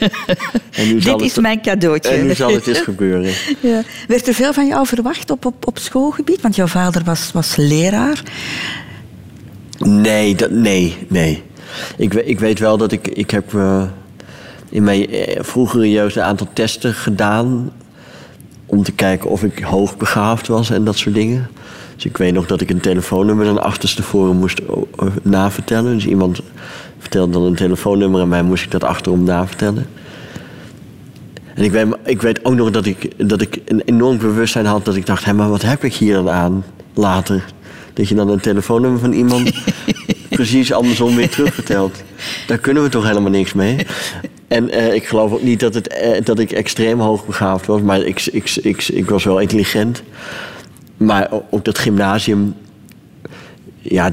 [0.71, 2.11] En nu zal Dit is het, mijn cadeautje.
[2.11, 3.33] En nu zal het eens gebeuren.
[3.61, 3.83] Ja.
[4.09, 6.41] Werd er veel van jou verwacht op, op, op schoolgebied?
[6.41, 8.23] Want jouw vader was, was leraar.
[9.79, 11.43] Nee, dat, nee, nee.
[11.97, 13.09] Ik, ik weet wel dat ik...
[13.09, 13.83] Ik heb eh,
[14.69, 17.73] in mijn eh, vroegere jeugd een aantal testen gedaan...
[18.67, 21.49] om te kijken of ik hoogbegaafd was en dat soort dingen.
[22.01, 24.89] Dus ik weet nog dat ik een telefoonnummer dan achterstevoren moest o-
[25.23, 25.95] navertellen.
[25.95, 26.41] Dus iemand
[26.99, 28.21] vertelde dan een telefoonnummer...
[28.21, 29.87] en mij moest ik dat achterom navertellen.
[31.55, 34.85] En ik weet, ik weet ook nog dat ik, dat ik een enorm bewustzijn had...
[34.85, 37.45] dat ik dacht, hé, maar wat heb ik hier dan aan later?
[37.93, 39.53] Dat je dan een telefoonnummer van iemand
[40.29, 42.03] precies andersom weer terugvertelt.
[42.47, 43.87] Daar kunnen we toch helemaal niks mee?
[44.49, 47.81] En eh, ik geloof ook niet dat, het, eh, dat ik extreem hoogbegaafd was...
[47.81, 50.03] maar ik, ik, ik, ik was wel intelligent.
[51.01, 52.55] Maar op dat gymnasium...
[53.79, 54.11] Ja,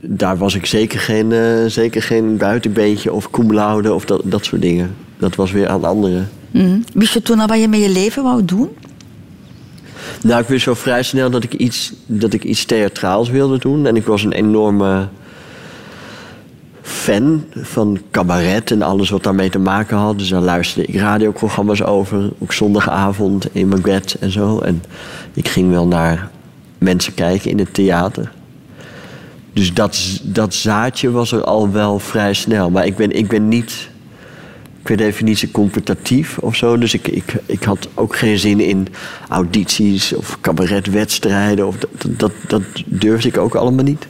[0.00, 4.44] daar was ik zeker geen, eh, zeker geen buitenbeentje of cum laude of dat, dat
[4.44, 4.94] soort dingen.
[5.18, 6.28] Dat was weer aan anderen.
[6.50, 6.78] Mhm.
[6.94, 8.68] Wist je toen al wat je met je leven wou doen?
[10.22, 13.86] Nou, ik wist zo vrij snel dat ik iets, dat ik iets theatraals wilde doen.
[13.86, 15.08] En ik was een enorme
[16.88, 20.18] fan van cabaret en alles wat daarmee te maken had.
[20.18, 22.30] Dus daar luisterde ik radioprogramma's over.
[22.38, 24.58] Ook zondagavond in mijn bed en zo.
[24.58, 24.82] En
[25.32, 26.30] ik ging wel naar
[26.78, 28.32] mensen kijken in het theater.
[29.52, 32.70] Dus dat, dat zaadje was er al wel vrij snel.
[32.70, 33.88] Maar ik ben, ik ben niet
[34.82, 36.78] per definitie competitief of zo.
[36.78, 38.88] Dus ik, ik, ik had ook geen zin in
[39.28, 41.66] audities of cabaretwedstrijden.
[41.66, 44.06] Of dat, dat, dat durfde ik ook allemaal niet.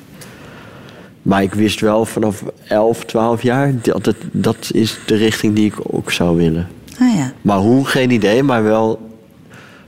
[1.28, 5.66] Maar ik wist wel vanaf 11, 12 jaar dat het, dat is de richting die
[5.66, 6.68] ik ook zou willen.
[7.00, 7.32] Ah ja.
[7.42, 9.08] Maar hoe, geen idee, maar wel.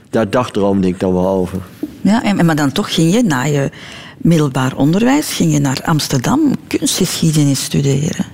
[0.09, 1.59] Daar dagdroomde ik dan wel over.
[2.01, 3.69] ja en, maar dan toch ging je na je
[4.17, 8.25] middelbaar onderwijs ging je naar Amsterdam kunstgeschiedenis studeren.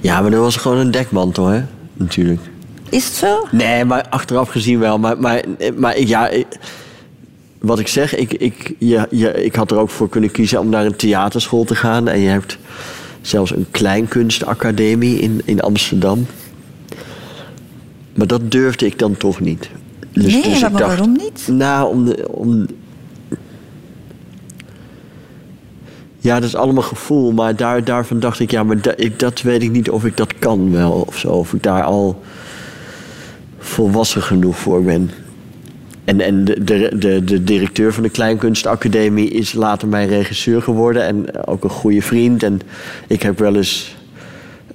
[0.00, 1.62] Ja, maar dat was gewoon een dekmantel, hè?
[1.94, 2.40] Natuurlijk.
[2.88, 3.46] Is het zo?
[3.50, 4.98] Nee, maar achteraf gezien wel.
[4.98, 5.42] Maar, maar,
[5.76, 6.58] maar ja, ik-
[7.62, 10.68] wat ik zeg, ik, ik, ja, ja, ik had er ook voor kunnen kiezen om
[10.68, 12.08] naar een theaterschool te gaan.
[12.08, 12.58] En je hebt
[13.20, 16.26] zelfs een kleinkunstacademie in, in Amsterdam.
[18.14, 19.70] Maar dat durfde ik dan toch niet.
[20.12, 21.48] Dus- nee, dus maar dacht- waarom niet?
[21.50, 22.66] Nou, om, de, om.
[26.18, 29.42] Ja, dat is allemaal gevoel, maar daar, daarvan dacht ik, ja, maar da- ik, dat
[29.42, 31.28] weet ik niet of ik dat kan wel of zo.
[31.28, 32.22] Of ik daar al
[33.58, 35.10] volwassen genoeg voor ben.
[36.04, 41.04] En, en de, de, de, de directeur van de Kleinkunstacademie is later mijn regisseur geworden
[41.06, 42.42] en ook een goede vriend.
[42.42, 42.60] En
[43.06, 43.96] ik heb wel eens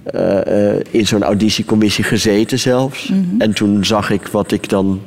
[0.04, 3.12] eh, eh, in zo'n auditiecommissie gezeten zelfs.
[3.38, 5.02] En toen zag ik wat ik dan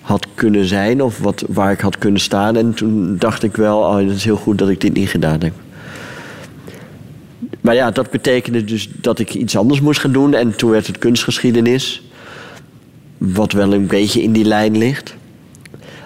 [0.00, 2.56] had kunnen zijn of wat, waar ik had kunnen staan.
[2.56, 5.40] En toen dacht ik wel, oh, het is heel goed dat ik dit niet gedaan
[5.40, 5.52] heb.
[7.60, 10.34] Maar ja, dat betekende dus dat ik iets anders moest gaan doen.
[10.34, 12.02] En toen werd het kunstgeschiedenis.
[13.18, 15.16] Wat wel een beetje in die lijn ligt.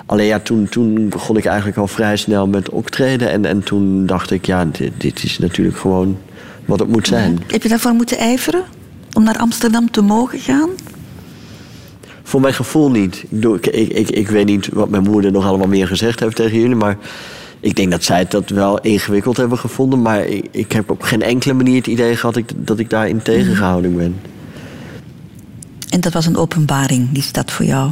[0.07, 3.31] Alleen ja, toen, toen begon ik eigenlijk al vrij snel met optreden.
[3.31, 6.19] En, en toen dacht ik, ja, dit, dit is natuurlijk gewoon
[6.65, 7.39] wat het moet zijn.
[7.47, 8.65] Heb je daarvoor moeten ijveren?
[9.13, 10.69] Om naar Amsterdam te mogen gaan?
[12.23, 13.25] Voor mijn gevoel niet.
[13.31, 16.59] Ik, ik, ik, ik weet niet wat mijn moeder nog allemaal meer gezegd heeft tegen
[16.59, 16.77] jullie.
[16.77, 16.97] Maar
[17.61, 20.03] ik denk dat zij het dat wel ingewikkeld hebben gevonden.
[20.03, 23.23] Maar ik, ik heb op geen enkele manier het idee gehad ik, dat ik daarin
[23.23, 24.21] tegengehouden ben.
[25.89, 27.91] En dat was een openbaring, die stad voor jou.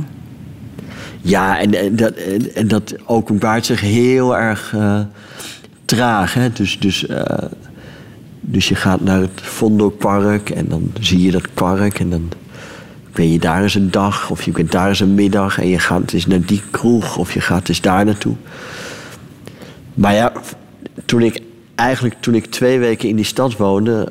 [1.22, 5.00] Ja, en, dat, en, en openbaart zich heel erg eh,
[5.84, 6.34] traag.
[6.34, 6.52] Hè?
[6.52, 7.48] Dus, dus, eh,
[8.40, 12.00] dus je gaat naar het Vondelpark en dan zie je dat park.
[12.00, 12.28] En dan
[13.12, 15.60] ben je daar eens een dag of je bent daar eens een middag.
[15.60, 18.34] En je gaat eens naar die kroeg of je gaat eens daar naartoe.
[19.94, 20.32] Maar ja,
[21.04, 21.40] toen ik
[21.74, 24.08] eigenlijk toen ik twee weken in die stad woonde,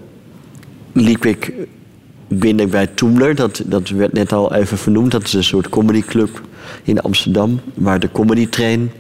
[0.92, 1.54] liep ik
[2.30, 3.36] binnen bij Toemler.
[3.36, 5.12] Dat, dat werd net al even vernoemd.
[5.12, 6.42] Dat is een soort comedyclub
[6.84, 7.60] in Amsterdam.
[7.74, 8.92] Waar de Comedy Train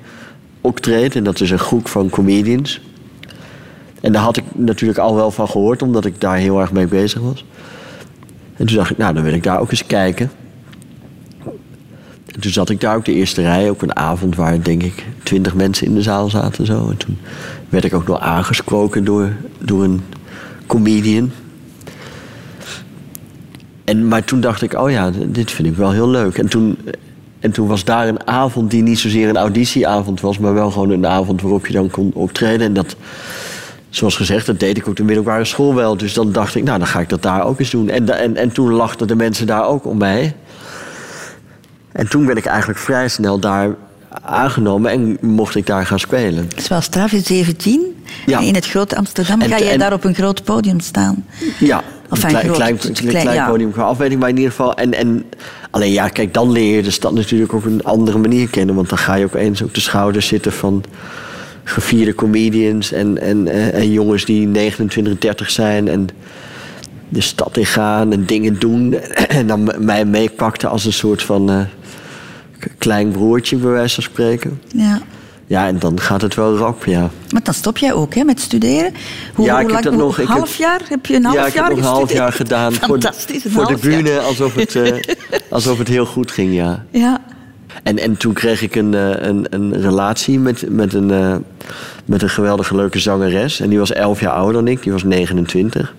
[0.61, 1.15] optreedt.
[1.15, 2.81] En dat is een groep van comedians.
[4.01, 6.87] En daar had ik natuurlijk al wel van gehoord, omdat ik daar heel erg mee
[6.87, 7.45] bezig was.
[8.55, 10.31] En toen dacht ik, nou, dan wil ik daar ook eens kijken.
[12.25, 15.05] En toen zat ik daar ook de eerste rij op een avond waar, denk ik,
[15.23, 16.65] twintig mensen in de zaal zaten.
[16.65, 16.89] Zo.
[16.89, 17.17] En toen
[17.69, 20.01] werd ik ook nog aangesproken door, door een
[20.67, 21.31] comedian.
[23.89, 26.37] En, maar toen dacht ik, oh ja, dit vind ik wel heel leuk.
[26.37, 26.77] En toen,
[27.39, 30.89] en toen was daar een avond die niet zozeer een auditieavond was, maar wel gewoon
[30.89, 32.67] een avond waarop je dan kon optreden.
[32.67, 32.95] En dat,
[33.89, 35.97] zoals gezegd, dat deed ik op de middelbare school wel.
[35.97, 37.89] Dus dan dacht ik, nou, dan ga ik dat daar ook eens doen.
[37.89, 40.35] En, en, en toen lachten de mensen daar ook om mij.
[41.91, 43.75] En toen ben ik eigenlijk vrij snel daar
[44.21, 46.45] aangenomen en mocht ik daar gaan spelen.
[46.49, 48.03] Het is wel straf, je 17.
[48.25, 48.39] Ja.
[48.39, 51.25] In het grote Amsterdam En- ga jij daar op een groot podium staan.
[51.59, 53.49] Ja, Een klein, groot- klein, klein- klein, klein ja.
[53.49, 54.75] podium qua afwijking, maar in ieder geval.
[54.75, 55.25] En, en
[55.71, 58.75] alleen ja, kijk, dan leer je de stad natuurlijk op een andere manier kennen.
[58.75, 60.83] Want dan ga je opeens op de schouders zitten van
[61.63, 66.07] gevierde comedians en, en, en, en jongens die 29, 30 zijn en
[67.09, 68.93] de stad in gaan en dingen doen.
[69.39, 71.61] En dan mij meepakten als een soort van eh,
[72.77, 74.61] klein broertje, bij wijze van spreken.
[74.67, 75.01] Ja.
[75.49, 77.09] Ja, en dan gaat het wel rap, ja.
[77.31, 78.93] Maar dan stop jij ook hè, met studeren.
[79.33, 80.81] Hoe, Ja, ik heb dat nog- ik half jaar?
[80.89, 83.45] Heb je een half ja, ik jaar heb nog een half jaar gedaan voor, Fantastisch,
[83.45, 84.93] een voor de bühne, alsof het, eh,
[85.49, 86.85] alsof het heel goed ging, ja.
[86.91, 87.21] Ja.
[87.83, 91.35] En, en toen kreeg ik een, eh, een, een relatie met, met, een, eh,
[92.05, 93.59] met een geweldige leuke zangeres.
[93.59, 95.93] En die was 11 jaar ouder dan ik, die was 29.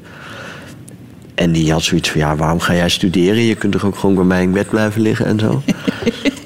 [1.35, 3.43] En die had zoiets van, ja, waarom ga jij studeren?
[3.43, 5.63] Je kunt toch ook gewoon bij mij in bed blijven liggen en zo.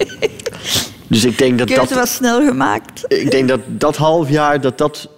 [1.14, 1.90] dus ik denk dat dat...
[1.90, 3.05] was snel gemaakt.
[3.09, 5.09] Ik denk dat dat half jaar, dat dat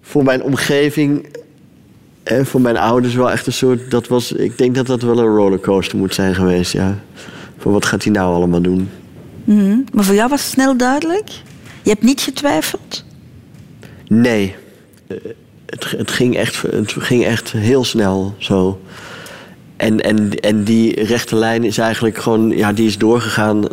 [0.00, 1.26] voor mijn omgeving...
[2.22, 3.90] En voor mijn ouders wel echt een soort...
[3.90, 6.98] Dat was, ik denk dat dat wel een rollercoaster moet zijn geweest, ja.
[7.58, 8.90] Van wat gaat hij nou allemaal doen?
[9.44, 9.76] Mhm.
[9.92, 11.28] Maar voor jou was het snel duidelijk?
[11.82, 13.04] Je hebt niet getwijfeld?
[14.08, 14.54] Nee.
[15.06, 15.16] Eh,
[15.66, 18.80] Het, het, ging echt, het ging echt heel snel zo.
[19.76, 22.48] En, en, en die rechte lijn is eigenlijk gewoon...
[22.50, 23.64] Ja, die is doorgegaan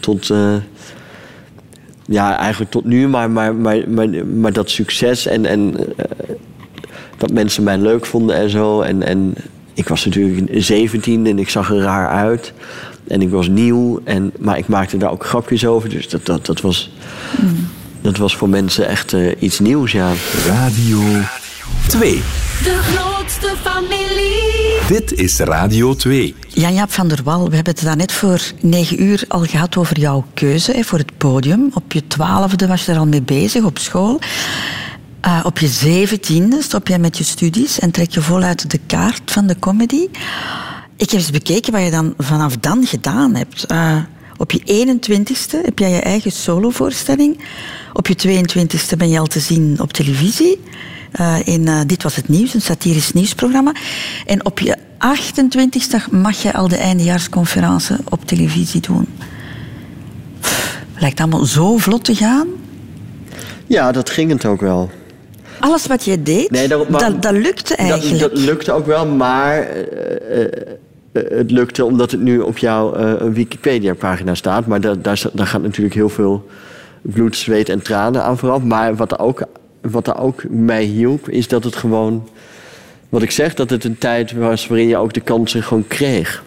[0.00, 0.30] tot...
[0.30, 0.54] eh,
[2.06, 3.08] ja, eigenlijk tot nu.
[3.08, 5.46] Maar, maar, maar, maar, maar dat succes en...
[5.46, 6.04] en eh,
[7.16, 8.80] dat mensen mij leuk vonden en zo.
[8.80, 9.34] En, en
[9.74, 12.52] ik was natuurlijk 17 en ik zag er raar uit.
[13.08, 14.00] En ik was nieuw.
[14.04, 15.88] En, maar ik maakte daar ook grapjes over.
[15.88, 16.90] Dus dat, dat, dat, was,
[18.00, 20.12] dat was voor mensen echt eh, iets nieuws, ja.
[20.46, 20.98] Radio
[21.88, 22.22] 2.
[22.62, 24.39] De grootste familie.
[24.90, 26.34] Dit is Radio 2.
[26.48, 30.24] Jan-Jaap van der Wal, we hebben het daarnet voor negen uur al gehad over jouw
[30.34, 31.70] keuze voor het podium.
[31.74, 34.18] Op je twaalfde was je er al mee bezig op school.
[35.20, 39.30] Eh, op je zeventiende stop jij met je studies en trek je voluit de kaart
[39.30, 40.08] van de comedy.
[40.96, 43.64] Ik heb eens bekeken wat je dan vanaf dan gedaan hebt.
[43.64, 43.96] Eh,
[44.36, 47.40] op je 21ste heb jij je eigen solovoorstelling.
[47.92, 50.60] Op je 22ste ben je al te zien op televisie.
[51.12, 53.72] Eh, in eh, Dit Was Het Nieuws, een satirisch nieuwsprogramma.
[54.26, 59.06] En op je 28ste mag je al de eindejaarsconferentie op televisie doen.
[60.98, 62.46] Lijkt allemaal zo vlot te gaan.
[63.66, 64.90] Ja, dat ging het ook wel.
[65.60, 68.20] Alles wat je deed, Nee, dat- maar- dat, dat lukte Dat, eigenlijk.
[68.20, 70.68] dat lukte ook wel, maar eh,
[71.12, 72.92] het lukte omdat het nu op jouw
[73.32, 74.66] Wikipedia-pagina staat.
[74.66, 76.46] Maar da- daar, sta- daar gaat natuurlijk heel veel
[77.02, 78.62] bloed, zweet en tranen aan vooraf.
[78.62, 79.42] Maar wat er ook,
[79.80, 82.28] wat er ook mij hielp, is dat het gewoon...
[83.08, 86.42] Wat ik zeg, dat het een tijd was waarin je ook de kansen gewoon kreeg.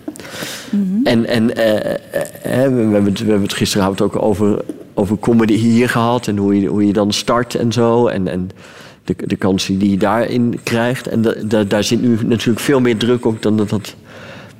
[1.04, 1.98] En, en eh, eh,
[2.41, 6.28] hè, we, hebben het, we hebben het gisteravond ook over, over comedy hier gehad.
[6.28, 8.08] En hoe je, hoe je dan start en zo.
[8.08, 8.50] En, en
[9.04, 11.08] de, de kansen die je daarin krijgt.
[11.08, 13.96] En da, da- daar zit nu natuurlijk veel meer druk op dan dat dat,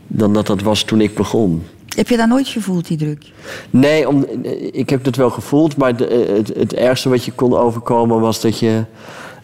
[0.08, 1.64] dan dat, dat was toen ik begon.
[1.95, 3.23] Heb je dat nooit gevoeld, die druk?
[3.69, 4.25] Nee, om,
[4.71, 8.41] ik heb het wel gevoeld, maar de- het, het ergste wat je kon overkomen was
[8.41, 8.84] dat je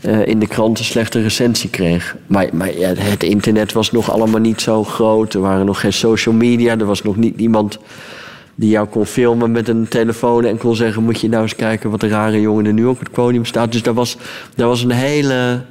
[0.01, 2.15] eh, in de krant een slechte recensie kreeg.
[2.27, 5.33] Maar, maar het internet was nog allemaal niet zo groot.
[5.33, 6.77] Er waren nog geen social media.
[6.77, 7.79] Er was nog niet iemand
[8.55, 11.89] die jou kon filmen met een telefoon en kon zeggen: Moet je nou eens kijken
[11.89, 13.71] wat een rare jongen er nu op het podium staat.
[13.71, 14.17] Dus daar was,
[14.55, 15.61] was een hele.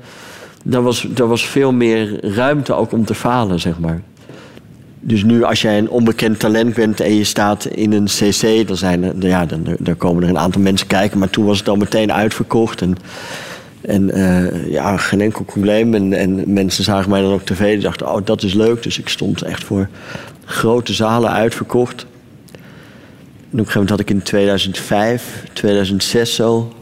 [0.64, 4.02] Daar was, was veel meer ruimte ook om te falen, zeg maar.
[5.00, 8.76] Dus nu, als jij een onbekend talent bent en je staat in een cc, dan,
[8.76, 11.18] zijn er, ja, dan, dan komen er een aantal mensen kijken.
[11.18, 12.82] Maar toen was het al meteen uitverkocht.
[12.82, 12.96] En,
[13.80, 15.94] en eh, ja, geen enkel probleem.
[15.94, 18.82] En, en mensen zagen mij dan op tv en dachten, oh, dat is leuk.
[18.82, 19.88] Dus ik stond echt voor
[20.44, 22.06] grote zalen uitverkocht.
[23.50, 26.72] En op een gegeven moment had ik in 2005, 2006 zo...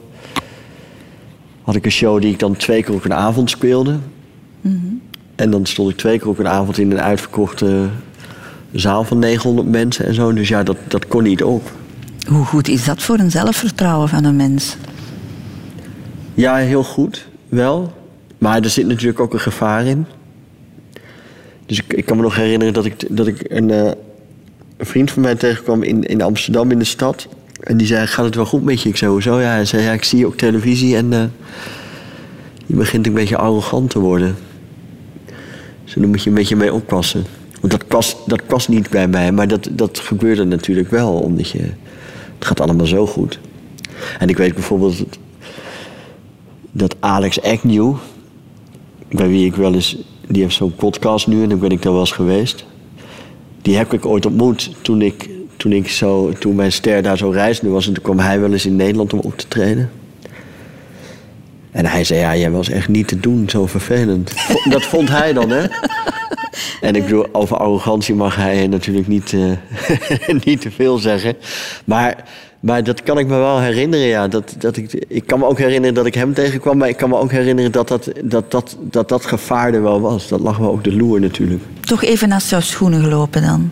[1.62, 3.98] had ik een show die ik dan twee keer op een avond speelde.
[5.36, 7.88] En dan stond ik twee keer op een avond in een uitverkochte
[8.72, 10.32] zaal van 900 mensen en zo.
[10.32, 11.72] Dus ja, dat, dat kon niet op.
[12.28, 14.76] Hoe goed is dat voor een zelfvertrouwen van een mens?
[16.34, 17.92] Ja, heel goed, wel.
[18.38, 20.06] Maar er zit natuurlijk ook een gevaar in.
[21.66, 23.90] Dus ik, ik kan me nog herinneren dat ik, dat ik een, eh,
[24.76, 27.28] een vriend van mij tegenkwam in, in Amsterdam in de stad.
[27.60, 28.88] En die zei, gaat het wel goed met je?
[28.88, 29.40] Ik zei, hoezo?
[29.40, 31.24] Ja, hij zei, ja, ik zie je op televisie en eh,
[32.66, 34.36] je begint een beetje arrogant te worden.
[35.84, 37.24] Dus daar moet je een beetje mee oppassen.
[37.60, 41.12] Want dat past, dat past niet bij mij, maar dat, dat gebeurde natuurlijk wel.
[41.12, 41.58] Omdat je,
[42.38, 43.38] het gaat allemaal zo goed.
[44.18, 45.04] En ik weet bijvoorbeeld
[46.70, 47.94] dat- Alex Agnew,
[49.08, 49.96] bij wie ik wel eens,
[50.28, 52.64] die heeft zo'n podcast nu en dan ben ik daar wel eens geweest.
[53.62, 57.30] Die heb ik ooit ontmoet toen ik, toen ik zo, toen mijn ster daar zo
[57.30, 57.86] reisde was.
[57.86, 59.90] En toen kwam hij wel eens in Nederland om op te treden.
[61.70, 64.32] En hij zei, ja, jij was echt niet te doen, zo vervelend.
[64.70, 65.66] Dat vond hij dan, hè?
[66.80, 71.36] En ik bedoel, over arrogantie mag hij natuurlijk niet, eh, niet te veel zeggen.
[71.84, 72.24] Maar,
[72.60, 74.28] maar dat kan ik me wel herinneren, ja.
[74.28, 76.78] Dat, dat ik, ik kan me ook herinneren dat ik hem tegenkwam.
[76.78, 80.00] Maar ik kan me ook herinneren dat dat, dat, dat, dat, dat gevaar er wel
[80.00, 80.28] was.
[80.28, 81.62] Dat lag wel ook de loer natuurlijk.
[81.80, 83.70] Toch even naast jouw schoenen gelopen dan?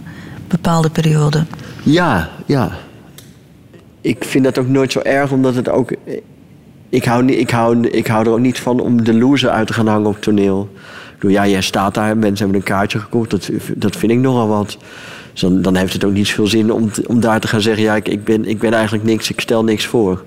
[0.48, 1.44] Bepaalde periode.
[1.82, 2.72] Ja, ja.
[4.00, 5.92] Ik vind dat ook nooit zo erg, omdat het ook...
[6.88, 9.66] Ik hou, niet, ik, hou, ik hou er ook niet van om de loser uit
[9.66, 10.68] te gaan hangen op toneel.
[11.30, 13.30] Ja, jij staat daar, mensen hebben een kaartje gekocht.
[13.30, 14.76] Dat, dat vind ik nogal wat.
[15.32, 17.82] Dus dan, dan heeft het ook niet veel zin om, om daar te gaan zeggen...
[17.82, 20.24] ja, ik, ik, ben, ik ben eigenlijk niks, ik stel niks voor.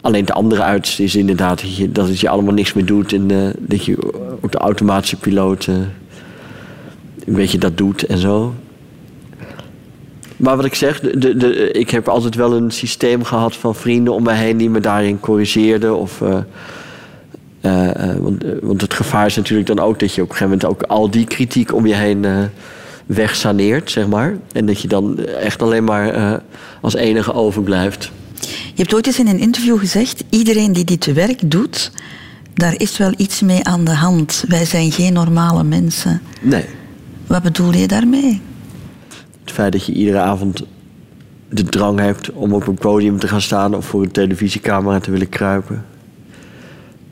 [0.00, 3.12] Alleen de andere uiterste is inderdaad dat, je, dat het je allemaal niks meer doet...
[3.12, 3.96] en eh, dat je
[4.40, 5.74] op de automatische piloot eh,
[7.26, 8.54] een beetje dat doet en zo.
[10.36, 13.74] Maar wat ik zeg, de, de, de- ik heb altijd wel een systeem gehad van
[13.74, 15.96] vrienden om me heen die me daarin corrigeerden.
[15.96, 16.38] Of, eh,
[17.60, 20.36] eh, eh, want, eh, want het gevaar is natuurlijk dan ook dat je op een
[20.36, 22.42] gegeven moment ook al die kritiek om je heen eh
[23.06, 24.36] wegsaneert, zeg maar.
[24.52, 26.40] En dat je dan echt alleen maar
[26.80, 28.10] als enige overblijft.
[28.74, 31.92] Je hebt ooit eens in een interview gezegd: iedereen die dit werk doet,
[32.54, 34.44] daar is wel iets mee aan de hand.
[34.48, 36.20] Wij zijn geen normale mensen.
[36.40, 36.64] Nee.
[37.26, 38.40] Wat bedoel je daarmee?
[39.44, 40.64] Het feit dat je iedere avond
[41.48, 45.10] de drang hebt om op een podium te gaan staan of voor een televisiecamera te
[45.10, 45.84] willen kruipen.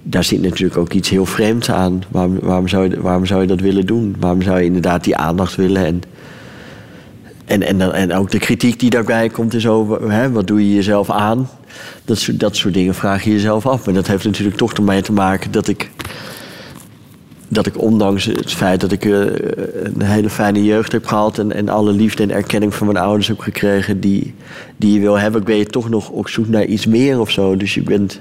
[0.08, 2.02] Daar zit natuurlijk ook iets heel vreemds aan.
[2.10, 4.16] Waarom, waarom, zou, je, waarom zou je dat willen doen?
[4.20, 5.84] Waarom zou je inderdaad die aandacht willen?
[5.84, 6.02] En,
[7.44, 10.68] en, en, dan- en ook de kritiek die daarbij komt is over, hè, wat doe
[10.68, 11.48] je jezelf aan?
[12.04, 13.84] Dat, soort- dat soort dingen vraag je jezelf af.
[13.84, 15.90] Maar dat heeft natuurlijk toch ermee te maken dat ik
[17.48, 19.12] dat ik ondanks het feit dat ik eh,
[19.82, 21.38] een hele fijne jeugd heb gehad...
[21.38, 24.34] En, en alle liefde en erkenning van mijn ouders heb gekregen die,
[24.76, 25.44] die je wil hebben...
[25.44, 27.56] ben je toch nog op zoek naar iets meer of zo.
[27.56, 28.20] Dus je bent,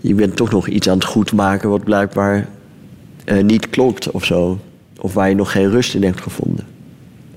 [0.00, 2.48] je bent toch nog iets aan het goed maken wat blijkbaar
[3.24, 4.58] eh, niet klopt of zo.
[5.00, 6.66] Of waar je nog geen rust in hebt gevonden.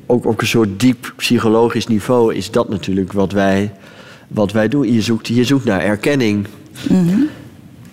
[0.06, 3.72] Ook op een soort diep psychologisch niveau is dat natuurlijk wat wij,
[4.28, 4.94] wat wij doen.
[4.94, 6.48] Je zoekt, je zoekt naar erkenning.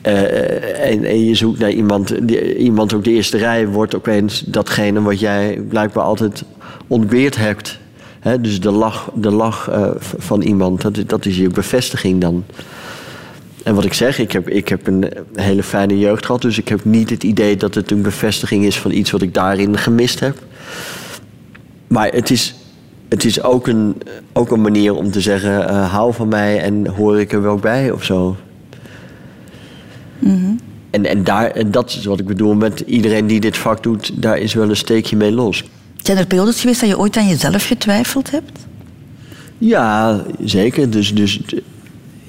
[0.00, 4.40] Eh, en, en je zoekt naar iemand, die, iemand op de eerste rij wordt opeens
[4.40, 6.44] datgene wat jij blijkbaar altijd
[6.86, 7.78] ontbeerd hebt.
[8.40, 12.44] Dus de lach, de lach eh, van iemand, dat, dat is je bevestiging dan.
[13.64, 16.42] En wat ik zeg, ik heb, ik heb een hele fijne jeugd gehad.
[16.42, 19.34] Dus ik heb niet het idee dat het een bevestiging is van iets wat ik
[19.34, 20.38] daarin gemist heb.
[21.86, 22.54] Maar het is,
[23.08, 23.96] het is ook, een,
[24.32, 27.56] ook een manier om te zeggen: eh, hou van mij en hoor ik er wel
[27.56, 28.36] bij of zo.
[30.90, 34.22] En, en, daar, en dat is wat ik bedoel met iedereen die dit vak doet,
[34.22, 35.64] daar is wel een steekje mee los.
[36.02, 38.66] Zijn er periodes geweest dat je ooit aan jezelf getwijfeld hebt?
[39.58, 40.90] Ja, zeker.
[40.90, 41.40] Dus, dus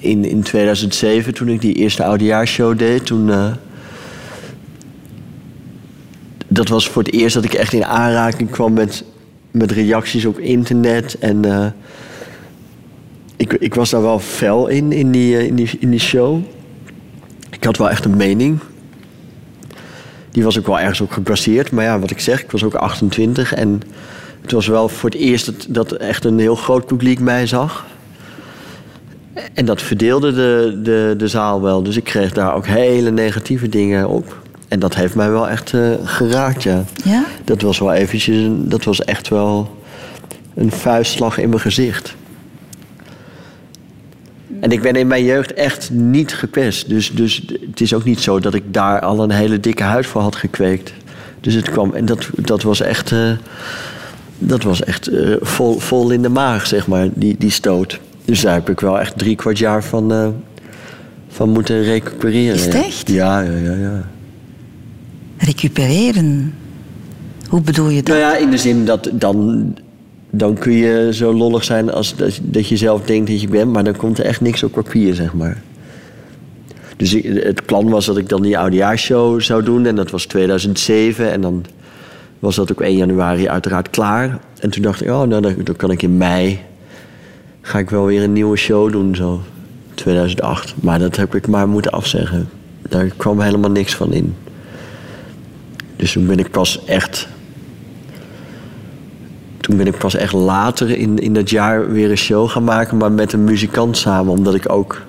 [0.00, 3.30] in, in 2007, toen ik die eerste oudejaarsshow deed, toen.
[3.30, 3.52] eh,
[6.52, 9.04] dat was voor het eerst dat ik echt in aanraking kwam met,
[9.50, 11.18] met reacties op internet.
[11.18, 11.66] En eh,
[13.36, 16.42] ik, ik was daar wel fel in, in die, eh, in, die, in die show.
[17.50, 18.58] Ik had wel echt een mening.
[20.30, 21.70] Die was ook wel ergens op gebaseerd.
[21.70, 23.54] Maar ja, wat ik zeg, ik was ook 28.
[23.54, 23.82] En
[24.40, 27.86] het was wel voor het eerst dat, dat echt een heel groot publiek mij zag.
[29.54, 31.82] En dat verdeelde de, de, de zaal wel.
[31.82, 34.38] Dus ik kreeg daar ook hele negatieve dingen op.
[34.68, 36.84] En dat heeft mij wel echt eh, geraakt, ja.
[37.04, 37.24] Ja?
[37.44, 39.78] Dat was wel eventjes, dat was echt wel
[40.54, 42.14] een vuistslag in mijn gezicht.
[44.60, 46.88] En ik ben in mijn jeugd echt niet gepest.
[46.88, 50.06] Dus, dus het is ook niet zo dat ik daar al een hele dikke huid
[50.06, 50.92] voor had gekweekt.
[51.40, 53.30] Dus het kwam, en dat, dat was echt, eh,
[54.38, 58.00] dat was echt eh, vol, vol in de maag, zeg maar, die, die stoot.
[58.30, 60.28] Dus daar heb ik wel echt drie kwart jaar van, eh,
[61.28, 62.54] van moeten recupereren.
[62.54, 62.84] Is het ja.
[62.84, 63.08] echt?
[63.08, 64.02] Ja, ja, ja, ja.
[65.38, 66.54] Recupereren.
[67.48, 68.16] Hoe bedoel je dat?
[68.16, 69.66] Nou ja, in de zin dat dan,
[70.30, 73.72] dan kun je zo lollig zijn als dat, dat je zelf denkt dat je bent,
[73.72, 75.62] maar dan komt er echt niks op papier, zeg maar.
[76.96, 80.24] Dus ik- het plan was dat ik dan die oudejaarsshow zou doen en dat was
[80.24, 81.64] 2007 en dan
[82.38, 84.38] was dat ook 1 januari uiteraard klaar.
[84.60, 86.60] En toen dacht ik, oh, nou, dan, dan kan ik in mei,
[87.60, 89.40] ga ik wel weer een nieuwe show doen, zo
[89.94, 90.74] 2008.
[90.82, 92.48] Maar dat heb ik maar moeten afzeggen.
[92.88, 94.34] Daar kwam helemaal niks van in.
[95.96, 97.28] Dus toen ben ik pas echt
[99.70, 102.96] toen ben ik pas echt later in, in dat jaar weer een show gaan maken,
[102.96, 104.32] maar met een muzikant samen.
[104.32, 105.02] Omdat ik ook,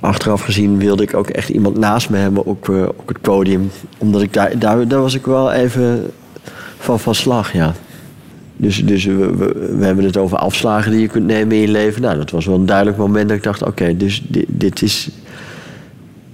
[0.00, 3.70] achteraf gezien, wilde ik ook echt iemand naast me hebben op, eh, op het podium.
[3.98, 6.10] Omdat ik daar, daar, daar was ik wel even
[6.78, 7.74] van van slag, ja.
[8.60, 12.02] Dus, dus we, hebben het over afslagen die je kunt nemen in je leven.
[12.02, 15.08] Nou, dat was wel een duidelijk moment dat ik dacht, oké, dus dit, is...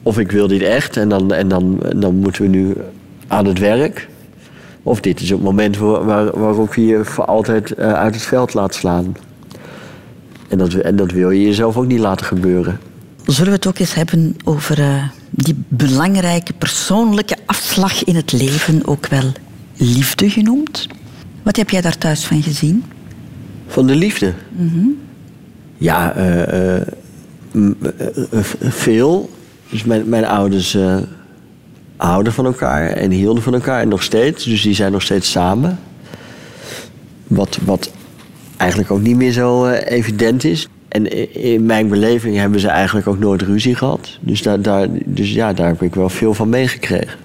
[0.02, 2.74] Of ik wil dit echt en dan, en dan, dan moeten we nu
[3.26, 4.08] aan het werk.
[4.82, 8.54] Of dit is het moment waar, waarop je je voor altijd eh, uit het veld
[8.54, 9.16] laat slaan.
[10.48, 12.78] En dat, en dat wil je jezelf ook niet laten gebeuren.
[13.26, 18.86] Zullen we het ook eens hebben over eh, die belangrijke persoonlijke afslag in het leven,
[18.86, 19.32] ook wel
[19.76, 20.86] liefde genoemd?
[21.44, 22.84] Wat heb jij daar thuis van gezien?
[23.66, 24.32] Van de liefde?
[25.76, 26.86] Ja, eh, eh,
[28.30, 29.30] eh, veel.
[29.70, 30.96] Dus mijn, mijn ouders eh,
[31.96, 34.44] houden van elkaar en hielden van elkaar en nog steeds.
[34.44, 35.78] Dus die zijn nog steeds samen.
[37.26, 37.92] Wat, wat
[38.56, 40.68] eigenlijk ook niet meer zo evident is.
[40.88, 44.18] En in mijn beleving hebben ze eigenlijk ook nooit ruzie gehad.
[44.20, 47.18] Dus, daar, daar, dus ja, daar heb ik wel veel van meegekregen.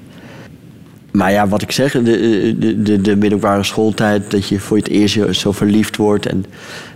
[1.12, 2.02] Maar ja, wat ik zeg, de,
[2.60, 6.46] de, de, de middelbare schooltijd, dat je voor het eerst zo- verliefd wordt en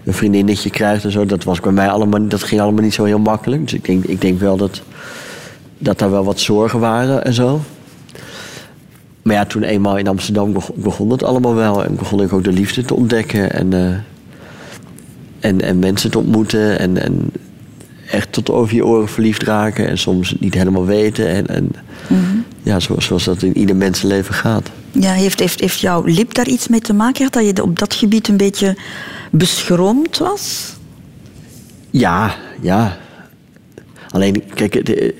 [0.04, 3.04] een vriendinnetje krijgt en zo, dat was bij mij allemaal, dat ging allemaal niet zo
[3.04, 3.62] heel makkelijk.
[3.64, 4.82] Dus ik denk, ik denk wel dat,
[5.78, 7.62] dat daar wel wat zorgen waren en zo.
[9.22, 11.84] Maar ja, toen eenmaal in Amsterdam begon, begon het allemaal wel.
[11.86, 13.96] En begon ik ook de liefde te ontdekken en, eh,
[15.40, 16.80] en, en mensen te ontmoeten.
[16.80, 17.30] En, en
[18.12, 21.28] echt tot over je oren verliefd raken en soms niet helemaal weten.
[21.28, 21.72] En, en
[22.64, 24.70] ja, zoals, zoals dat in ieder mensenleven gaat.
[24.92, 27.34] Ja, heeft, heeft, heeft jouw lip daar iets mee te maken gehad?
[27.34, 28.78] Dat je op dat gebied een beetje
[29.32, 30.74] beschroomd was?
[31.90, 32.98] Ja, ja.
[34.10, 35.16] Alleen, kijk, de-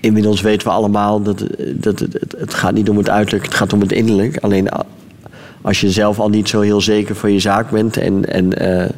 [0.00, 3.72] inmiddels weten we allemaal dat, dat het, het, gaat niet om het uiterlijk, het gaat
[3.72, 4.36] om het innerlijk.
[4.36, 4.68] Alleen
[5.62, 8.88] als je zelf al niet zo heel zeker van je zaak bent en, en, eh,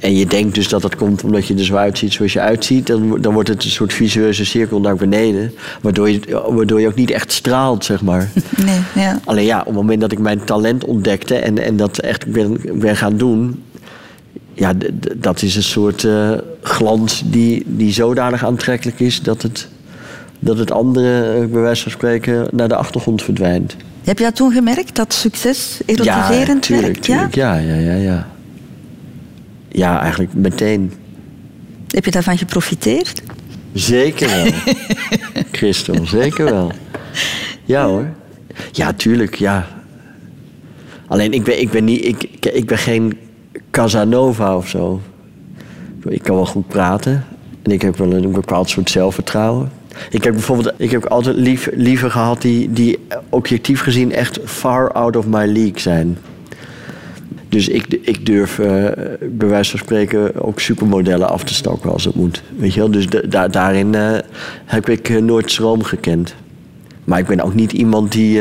[0.00, 2.86] en je denkt dus dat dat komt omdat je er zo uitziet zoals je uitziet,
[2.86, 6.94] dan, dan wordt het een soort visueuze cirkel naar beneden, waardoor je, waardoor je ook
[6.94, 8.30] niet echt straalt, zeg maar.
[8.64, 9.20] Nee, ja.
[9.24, 12.60] Alleen ja, op het moment dat ik mijn talent ontdekte en, en dat echt ben,
[12.72, 13.62] ben gaan doen,
[14.54, 14.72] ja,
[15.16, 16.30] dat is een soort eh,
[16.62, 19.68] glans die, die zodanig aantrekkelijk is dat het,
[20.38, 23.76] dat het andere, eh, bij wijze van spreken, naar de achtergrond verdwijnt.
[24.04, 27.02] Heb je dat toen gemerkt, dat succes erotiserend tuurlijk, werkt?
[27.02, 27.34] tuurlijk.
[27.34, 27.56] Ja?
[27.58, 27.94] ja, ja, ja.
[27.94, 28.26] Ja,
[29.84, 30.92] eigenlijk meteen.
[31.88, 33.22] Heb je daarvan geprofiteerd?
[33.72, 34.74] Zeker wel.
[35.52, 36.72] Christel, zeker wel.
[37.64, 38.06] Ja hoor.
[38.72, 39.66] Ja, tuurlijk, ja.
[41.06, 43.18] Alleen ik ben, ik ben, niet, ik, ik- ik ben geen
[43.70, 45.00] Casanova of zo.
[46.08, 47.24] Ik kan wel goed praten.
[47.62, 49.70] En ik heb wel een bepaald soort zelfvertrouwen.
[50.10, 52.98] Ik heb bijvoorbeeld ik heb altijd lief, liever gehad die, die
[53.28, 56.18] objectief gezien echt far out of my league zijn.
[57.48, 58.84] Dus ik, ik durf eh,
[59.30, 62.42] bij wijze van spreken ook supermodellen af te stokken als het moet.
[62.56, 62.90] Weet je wel?
[62.90, 64.18] Dus da- da- daarin eh,
[64.64, 66.34] heb ik eh, nooit schroom gekend.
[67.04, 68.40] Maar ik ben ook niet iemand die.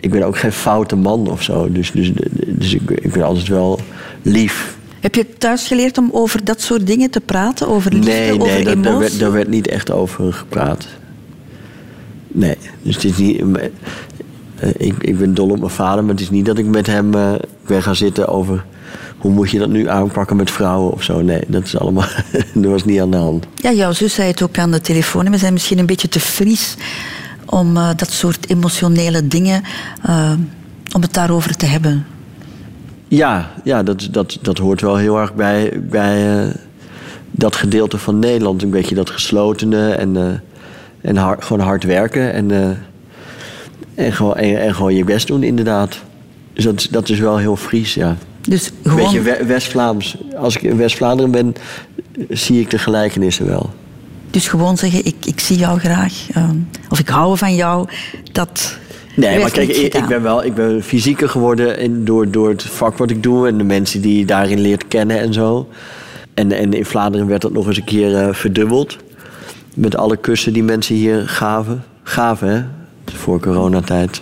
[0.00, 1.72] ik ben ook geen foute man of zo.
[1.72, 2.12] Dus, dus,
[2.46, 3.80] dus ik, ik ben altijd wel
[4.22, 4.76] lief.
[5.00, 7.68] Heb je thuis geleerd om over dat soort dingen te praten?
[7.68, 8.98] Over liefde, nee, over nee, daar, daar, emotie?
[8.98, 10.86] werd, daar werd niet echt over gepraat.
[12.28, 13.44] Nee, dus het is niet.
[14.62, 16.86] Eh, ik, ik ben dol op mijn vader, maar het is niet dat ik met
[16.86, 17.32] hem eh,
[17.66, 18.64] ben gaan zitten over
[19.18, 21.20] hoe moet je dat nu aanpakken met vrouwen of zo.
[21.20, 22.06] Nee, dat is allemaal.
[22.54, 23.46] dat was niet aan de hand.
[23.54, 25.30] Ja, jouw zus zei het ook aan de telefoon.
[25.30, 26.76] We zijn misschien een beetje te fris
[27.46, 29.62] om eh, dat soort emotionele dingen,
[30.94, 32.06] om het daarover te hebben.
[33.08, 36.46] Ja, ja dat, dat, dat hoort wel heel erg bij, bij
[37.30, 38.62] dat gedeelte van Nederland.
[38.62, 40.42] Een beetje dat geslotene en,
[41.00, 42.32] en hard, gewoon hard werken.
[42.32, 42.50] En,
[43.94, 46.00] en, gewoon, en, en gewoon je best doen, inderdaad.
[46.52, 48.16] Dus dat, is- dat is wel heel Fries, ja.
[48.48, 50.16] Dus Een gewoon, beetje We- West-Vlaams.
[50.36, 51.54] Als ik in West-Vlaanderen ben,
[52.28, 53.70] zie ik de gelijkenissen wel.
[54.30, 56.48] dus gewoon zeggen, ik, ik zie jou graag, eh,
[56.88, 57.88] of ik hou van jou,
[58.32, 58.78] dat
[59.16, 62.62] Nee, maar kijk, ik, ik ben wel ik ben fysieker geworden in, door, door het
[62.62, 65.68] vak wat ik doe en de mensen die je daarin leert kennen en zo.
[66.34, 68.96] En, en in Vlaanderen werd dat nog eens een keer eh, verdubbeld.
[69.74, 71.84] Met alle kussen die mensen hier gaven.
[72.02, 72.62] Gaven, hè?
[73.14, 74.20] Voor coronatijd.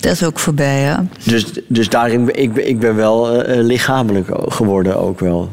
[0.00, 0.94] Dat is ook voorbij, hè?
[1.24, 5.50] Dus, dus daarin, ben- ik, ben- ik ben wel eh, eh, lichamelijk geworden ook wel.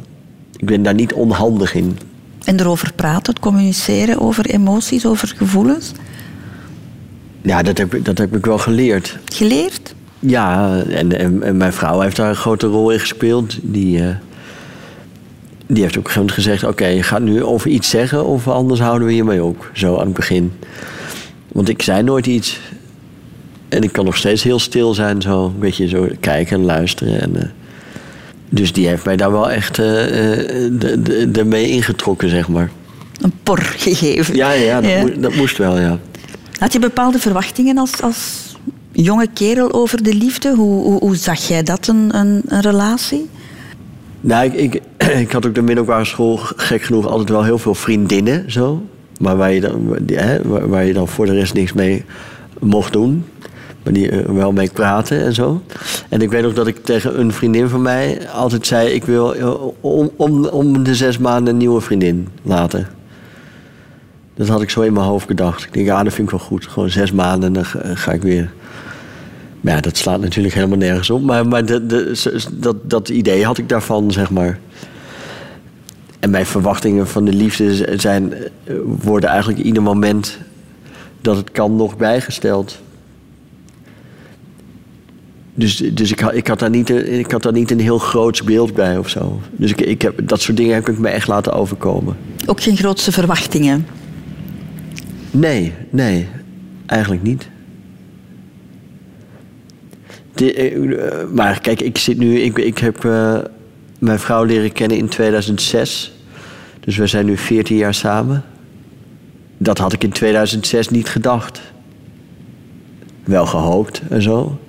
[0.57, 1.97] Ik ben daar niet onhandig in.
[2.45, 5.91] En erover praten, communiceren over emoties, over gevoelens.
[7.41, 9.17] Ja, dat heb, ik- dat heb ik wel geleerd.
[9.25, 9.95] Geleerd?
[10.19, 13.57] Ja, en, en, en mijn vrouw heeft daar een grote rol in gespeeld.
[13.61, 14.15] Die, eh,
[15.67, 16.63] die heeft ook op een gegeven moment gezegd...
[16.63, 19.69] oké, je gaat nu of iets zeggen of anders houden we hiermee op.
[19.73, 20.51] Zo aan het begin.
[21.53, 22.59] Want ik zei nooit iets.
[23.69, 27.21] En ik kan nog steeds heel stil zijn, zo een beetje zo kijken en luisteren.
[27.21, 27.47] En, eh,
[28.49, 32.69] dus die heeft mij daar wel echt de- de- ermee ingetrokken, zeg maar.
[33.21, 34.35] Een por gegeven.
[34.35, 35.01] Ja, ja, dat, Ja.
[35.01, 35.99] moest- dat moest wel, ja.
[36.59, 38.51] Had je bepaalde verwachtingen als, als
[38.91, 40.55] jonge kerel over de liefde?
[40.55, 43.29] Hoe, hoe, hoe zag jij dat, een, een, een relatie?
[44.21, 44.81] Nou, ik, ik,
[45.25, 48.85] ik had op de middelbare school gek genoeg altijd wel heel veel vriendinnen, zo.
[49.19, 49.97] Maar waar je dan,
[50.67, 52.05] waar, je dan voor de rest niks mee
[52.59, 53.25] mocht doen.
[53.83, 55.61] Maar die eh, wel mee praten en zo.
[56.09, 58.89] En ik weet nog dat ik tegen een vriendin van mij altijd zei...
[58.89, 62.87] ik wil eh, om, om, om de zes maanden een nieuwe vriendin laten.
[64.35, 65.63] Dat had ik zo in mijn hoofd gedacht.
[65.63, 66.67] Ik denk, ja, dat vind ik wel goed.
[66.67, 68.51] Gewoon zes maanden en dan ga, ga ik weer...
[69.61, 71.21] Ja, dat slaat natuurlijk helemaal nergens op.
[71.21, 74.59] Maar, maar dat, dat idee had ik daarvan, zeg maar.
[76.23, 80.37] En mijn verwachtingen van de liefde zijn, eh, worden eigenlijk ieder moment
[81.21, 82.79] dat het kan nog bijgesteld.
[85.55, 87.97] Dus, dus ik, had, ik, had daar niet, een- ik had daar niet een heel
[87.97, 89.39] groots beeld bij of zo.
[89.51, 92.15] Dus ik, ik heb, dat soort dingen heb ik me echt laten overkomen.
[92.45, 93.85] Ook geen grootste verwachtingen.
[95.31, 96.27] Nee, nee,
[96.85, 97.49] eigenlijk niet.
[100.33, 102.39] De- eh, maar kijk, ik zit nu.
[102.39, 103.37] Ik, ik heb eh,
[103.99, 106.12] mijn vrouw leren kennen in 2006.
[106.85, 108.43] Dus we zijn nu 14 jaar samen.
[109.57, 111.61] Dat had ik in 2006 niet gedacht.
[113.23, 114.59] Wel gehoopt en zo.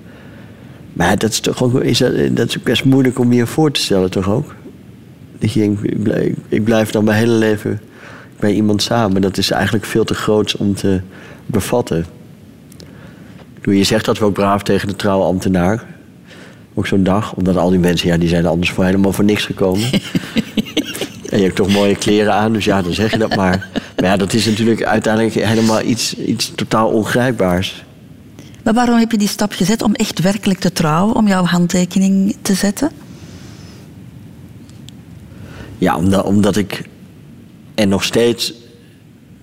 [0.93, 3.81] Maar dat is toch ook, is dat, is ook best moeilijk om je voor te
[3.81, 4.55] stellen, toch ook?
[5.39, 7.81] Dat je denkt, ik blijf, ik blijf dan mijn hele leven
[8.39, 9.21] bij iemand samen.
[9.21, 11.01] Dat is eigenlijk veel te groot om te
[11.47, 12.07] bevatten.
[13.63, 15.85] Je zegt dat wel braaf tegen de trouwe ambtenaar.
[16.75, 17.35] Ook zo'n dag.
[17.35, 19.89] Omdat al die mensen, ja, die zijn anders voor helemaal voor niks gekomen.
[21.35, 23.69] en je hebt toch mooie kleren aan, dus ja, dan zeg je dat maar.
[23.97, 27.85] Maar ja, dat is natuurlijk uiteindelijk helemaal iets, iets totaal ongrijpbaars.
[28.65, 32.37] Maar waarom heb je die stap gezet om echt werkelijk te trouwen, om jouw handtekening
[32.43, 32.91] te zetten?
[35.79, 36.83] Ja, omdat, omdat ik.
[37.75, 38.53] En nog steeds.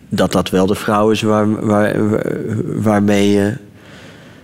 [0.09, 2.35] dat dat wel de vrouw is waar, waar, waar-
[2.81, 3.53] waarmee, eh,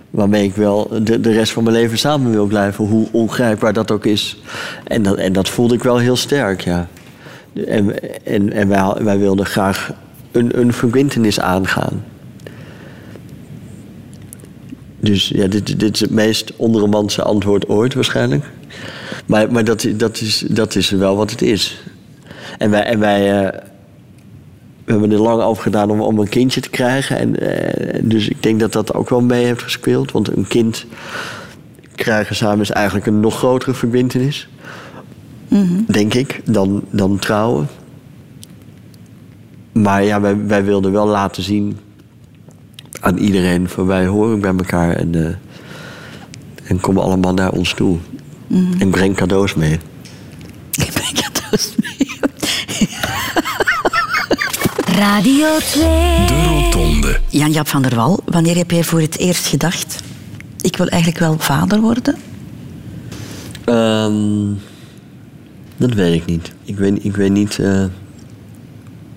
[0.10, 2.86] waarmee ik wel de, de rest van mijn leven samen wil blijven.
[2.86, 4.38] Hoe ongrijpbaar dat ook is.
[4.84, 6.88] En dat, en dat voelde ik wel heel sterk, ja.
[7.66, 9.94] En, en, en wij, wij wilden graag
[10.32, 12.04] een, een verbintenis aangaan.
[15.00, 18.46] Dus ja, dit, dit is het meest onromantische antwoord ooit waarschijnlijk.
[19.26, 21.84] Maar, maar dat, dat, is, dat is wel wat het is.
[22.58, 23.60] En wij, en wij, eh,
[24.86, 27.18] we hebben er lang over gedaan om, om een kindje te krijgen.
[27.18, 30.12] En, eh, dus ik denk dat dat ook wel mee heeft gespeeld.
[30.12, 30.86] Want een kind
[31.96, 34.48] krijgen samen is eigenlijk een nog grotere verbindenis.
[35.88, 37.68] Denk ik, dan, dan trouwen.
[39.72, 41.78] Maar ja, wij, wij wilden wel laten zien
[43.00, 45.36] aan iedereen van wij horen bij elkaar en, eh,
[46.70, 47.98] en komen allemaal naar ons toe.
[48.80, 49.74] En breng cadeaus mee.
[50.86, 52.20] Ik breng cadeaus mee.
[55.00, 55.84] Radio 2.
[56.28, 57.20] De Rotonde.
[57.30, 60.04] Jan-Jaap van der Wal, wanneer heb jij voor het eerst gedacht...
[60.62, 62.16] ik wil eigenlijk wel vader worden?
[63.66, 64.52] Ehm,
[65.78, 66.52] dat weet ik niet.
[66.64, 67.84] Ik weet, ik weet niet eh,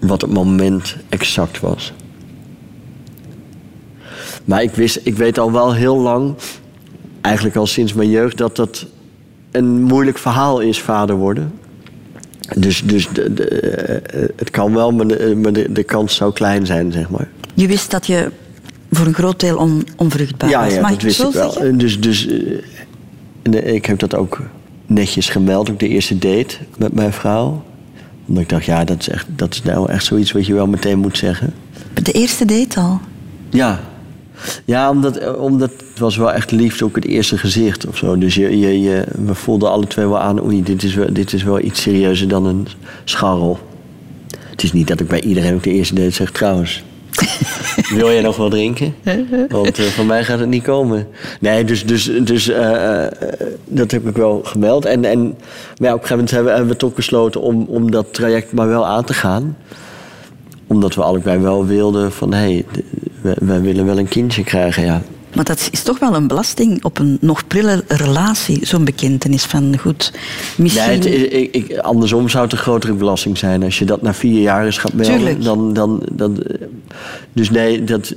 [0.01, 1.93] wat het moment exact was.
[4.45, 6.35] Maar ik, wist, ik weet al wel heel lang,
[7.21, 8.87] eigenlijk al sinds mijn jeugd, dat dat
[9.51, 11.53] een moeilijk verhaal is, vader worden.
[12.57, 16.33] Dus, dus de, de, eh, het kan wel, maar, de, maar de, de kans zou
[16.33, 17.29] klein zijn, zeg maar.
[17.55, 18.31] Je wist dat je
[18.91, 20.75] voor een groot deel on, onvruchtbaar Ja, was.
[20.75, 21.51] ja Mag dat ik wist ik wel.
[21.53, 21.79] zeggen?
[21.79, 22.37] Dus, dus eh,
[23.43, 24.41] en, eh, ik heb dat ook
[24.91, 27.63] netjes gemeld op de eerste date met mijn vrouw.
[28.27, 30.67] Omdat ik dacht, ja, dat is, echt, dat is nou echt zoiets wat je wel
[30.67, 31.55] meteen moet zeggen.
[32.03, 33.01] De eerste date al.
[33.51, 33.81] Ja.
[34.65, 38.19] Ja, omdat, eh, omdat het was wel echt liefde, ook het eerste gezicht of zo.
[38.19, 41.33] Dus je, je, je, we voelden alle twee wel aan, oei, dit is wel, dit
[41.33, 42.67] is wel iets serieuzer dan een
[43.05, 43.59] scharrel.
[44.51, 46.83] Het is niet dat ik bij iedereen op de eerste date zeg, trouwens.
[47.99, 48.95] Wil je nog wel drinken?
[49.49, 51.09] Want eh, van mij gaat het niet komen.
[51.41, 53.13] Nee, dus, dus, dus eh, eh,
[53.65, 54.85] dat heb ik wel gemeld.
[54.85, 57.91] En, en, maar ja, op een gegeven moment hebben, hebben we toch besloten om, om
[57.91, 59.57] dat traject maar wel aan te gaan.
[60.67, 62.65] Omdat we allebei wel wilden van, hé,
[63.23, 65.03] hey, wij willen wel een kindje krijgen, ja.
[65.35, 69.79] Maar dat is toch wel een belasting op een nog prille relatie, zo'n bekentenis van
[69.79, 70.13] goed.
[70.57, 71.01] Misschien.
[71.01, 73.63] Nee, het, ik, ik, andersom zou het een grotere belasting zijn.
[73.63, 75.43] Als je dat na vier jaar eens gaat melden, Tuurlijk.
[75.43, 75.73] dan...
[75.73, 76.67] dan, dan eh,
[77.33, 78.15] dus nee, dat,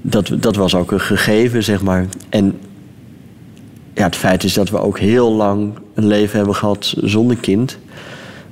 [0.00, 2.06] dat, dat was ook een gegeven, zeg maar.
[2.28, 2.58] En
[3.94, 7.78] ja, het feit is dat we ook heel lang een leven hebben gehad zonder kind.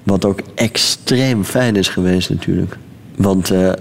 [0.02, 2.76] Wat ook extreem fijn is geweest natuurlijk.
[3.16, 3.72] Want eh,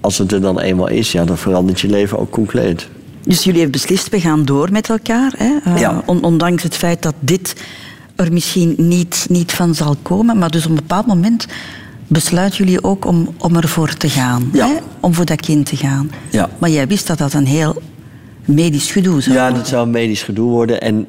[0.00, 2.88] als het er dan eenmaal is, ja, dan verandert je leven ook compleet.
[3.22, 5.32] Dus jullie hebben beslist, we gaan door met elkaar.
[5.36, 5.56] Hè?
[5.64, 6.02] Eh, Ja.
[6.06, 7.54] on- ondanks het feit dat dit
[8.16, 10.38] er misschien niet, niet van zal komen.
[10.38, 11.46] Maar dus op een bepaald moment
[12.06, 14.50] besluiten jullie ook om, om ervoor te gaan.
[14.52, 14.66] Ja.
[14.66, 14.72] Hè?
[15.00, 16.10] Om voor dat kind te gaan.
[16.30, 16.48] Ja.
[16.58, 17.82] Maar jij wist dat dat een heel
[18.44, 19.58] medisch gedoe zou Ja, worden.
[19.58, 20.80] dat zou een medisch gedoe worden.
[20.80, 21.06] En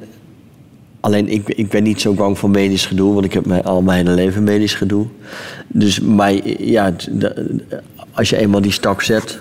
[0.99, 3.81] alleen ik, ik ben niet zo bang voor medisch gedoe, want ik heb mijn, al
[3.81, 5.05] mijn hele leven medisch gedoe.
[5.67, 6.33] Dus maar
[6.63, 6.93] ja,
[8.13, 9.39] als je eenmaal die stap zet.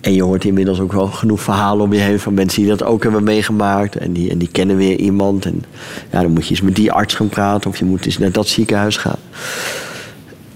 [0.00, 2.82] En je hoort inmiddels ook wel genoeg verhalen om je heen van mensen die dat
[2.82, 3.96] ook hebben meegemaakt.
[3.96, 5.44] En die, en die kennen weer iemand.
[5.44, 5.64] En
[6.10, 8.32] ja, dan moet je eens met die arts gaan praten of je moet eens naar
[8.32, 9.18] dat ziekenhuis gaan.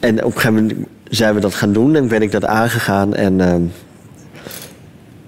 [0.00, 3.14] En op een gegeven moment zijn we dat gaan doen en ben ik dat aangegaan.
[3.14, 3.62] En, ehm,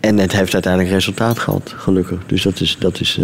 [0.01, 2.19] en het heeft uiteindelijk resultaat gehad, gelukkig.
[2.27, 2.77] Dus dat is.
[2.81, 3.21] Dat, is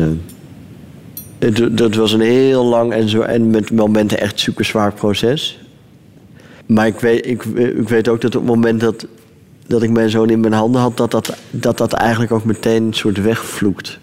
[1.39, 5.64] eh, dat was een heel lang en, zo, en met momenten echt super zwaar proces.
[6.67, 9.07] Maar ik weet, ik, ik weet ook dat op het moment dat,
[9.67, 12.83] dat ik mijn zoon in mijn handen had, dat dat, dat, dat eigenlijk ook meteen
[12.83, 13.99] een soort wegvloekt.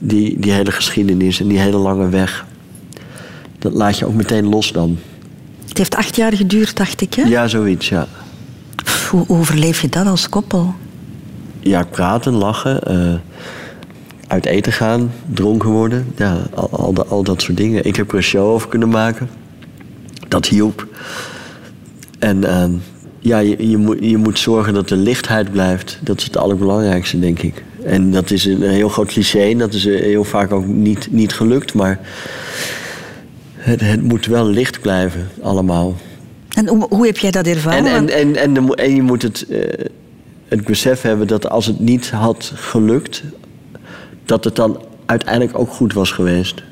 [0.00, 2.46] Die, die hele geschiedenis en die hele lange weg.
[3.58, 4.98] Dat laat je ook meteen los dan.
[5.68, 7.14] Het heeft acht jaar geduurd, dacht ik.
[7.14, 7.22] Hè?
[7.22, 8.06] Ja, zoiets, ja.
[8.84, 10.74] Pff, Hoe, overleef je dat als koppel?
[11.60, 13.14] Ja, praten, lachen, eh,
[14.26, 16.12] uit eten gaan, dronken worden.
[16.16, 17.84] Ja, al, al, al dat soort dingen.
[17.84, 19.28] Ik heb er een show over kunnen maken.
[20.28, 20.86] Dat hielp.
[22.20, 22.72] En ehm,
[23.18, 25.98] ja, je, je, moet, je moet zorgen dat de lichtheid blijft.
[26.02, 27.64] Dat is het allerbelangrijkste, denk ik.
[27.84, 29.50] En dat is een heel groot cliché.
[29.50, 31.74] En dat is eh, heel vaak ook niet, niet gelukt.
[31.74, 32.00] Maar
[33.56, 35.96] het, het moet wel licht blijven, allemaal.
[36.48, 37.86] En hoe, hoe heb jij dat ervaren?
[37.86, 39.86] En, en, en, en je moet het, eh,
[40.48, 43.22] het besef hebben dat als het niet had gelukt,
[44.24, 46.62] dat het dan uiteindelijk ook goed was geweest.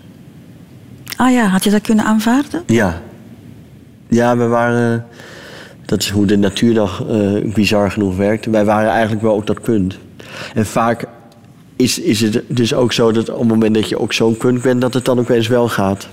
[1.16, 2.62] Ah ja, had je dat kunnen aanvaarden?
[2.66, 3.02] Ja.
[4.08, 5.06] Ja, we waren.
[5.88, 8.46] Dat is hoe de natuurdag eh, bizar genoeg werkt.
[8.46, 9.98] Wij waren eigenlijk wel op dat punt.
[10.54, 11.04] En vaak
[11.76, 14.62] is, is het dus ook zo dat op het moment dat je op zo'n punt
[14.62, 16.08] bent, dat het dan opeens wel gaat.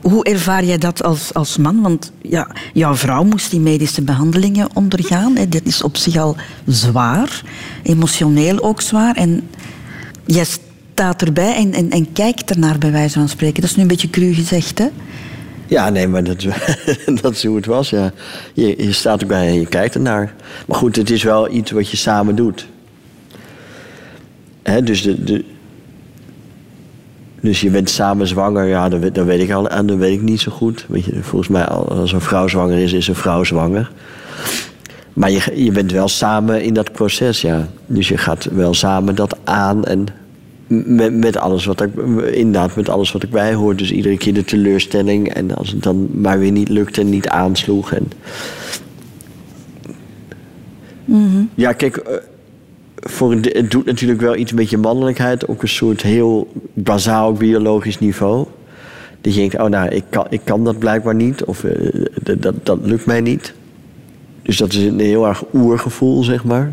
[0.00, 1.82] Hoe ervaar jij dat als, als man?
[1.82, 5.36] Want ja, jouw vrouw moest die medische behandelingen ondergaan.
[5.36, 5.48] Hè.
[5.48, 7.42] Dit is op zich al zwaar,
[7.82, 9.14] emotioneel ook zwaar.
[9.14, 9.48] En
[10.26, 13.60] jij staat erbij en, en, en kijkt ernaar, bij wijze van spreken.
[13.60, 14.86] Dat is nu een beetje cru gezegd, hè?
[15.68, 16.46] Ja, nee, maar dat,
[17.22, 17.90] dat is hoe het was.
[17.90, 18.12] Ja.
[18.52, 20.34] Je, je staat erbij en je kijkt ernaar.
[20.66, 22.66] Maar goed, het is wel iets wat je samen doet.
[24.84, 25.44] Dus, de, de,
[27.40, 30.22] dus je bent samen zwanger, ja, dat, dat weet ik al, en dat weet ik
[30.22, 30.84] niet zo goed.
[30.88, 33.90] Weet je, volgens mij, als een vrouw zwanger is, is een vrouw zwanger.
[35.12, 37.68] Maar je, je bent wel samen in dat proces, ja.
[37.86, 40.06] Dus je gaat wel samen dat aan en
[40.66, 41.94] met, met alles wat ik,
[42.32, 43.76] inderdaad, met alles wat ik bij hoor.
[43.76, 47.28] Dus iedere keer de teleurstelling en als het dan maar weer niet lukt en niet
[47.28, 47.92] aansloeg.
[47.92, 48.08] En...
[51.54, 52.16] Ja, kijk, eh,
[52.94, 57.98] voor het doet natuurlijk wel iets met je mannelijkheid op een soort heel bazaal biologisch
[57.98, 58.46] niveau.
[59.20, 62.04] Dat je denkt, oh nou, ik kan, ik kan dat blijkbaar niet of eh,
[62.38, 63.54] dat, dat lukt mij niet.
[64.42, 66.72] Dus dat is een heel erg oergevoel, zeg maar.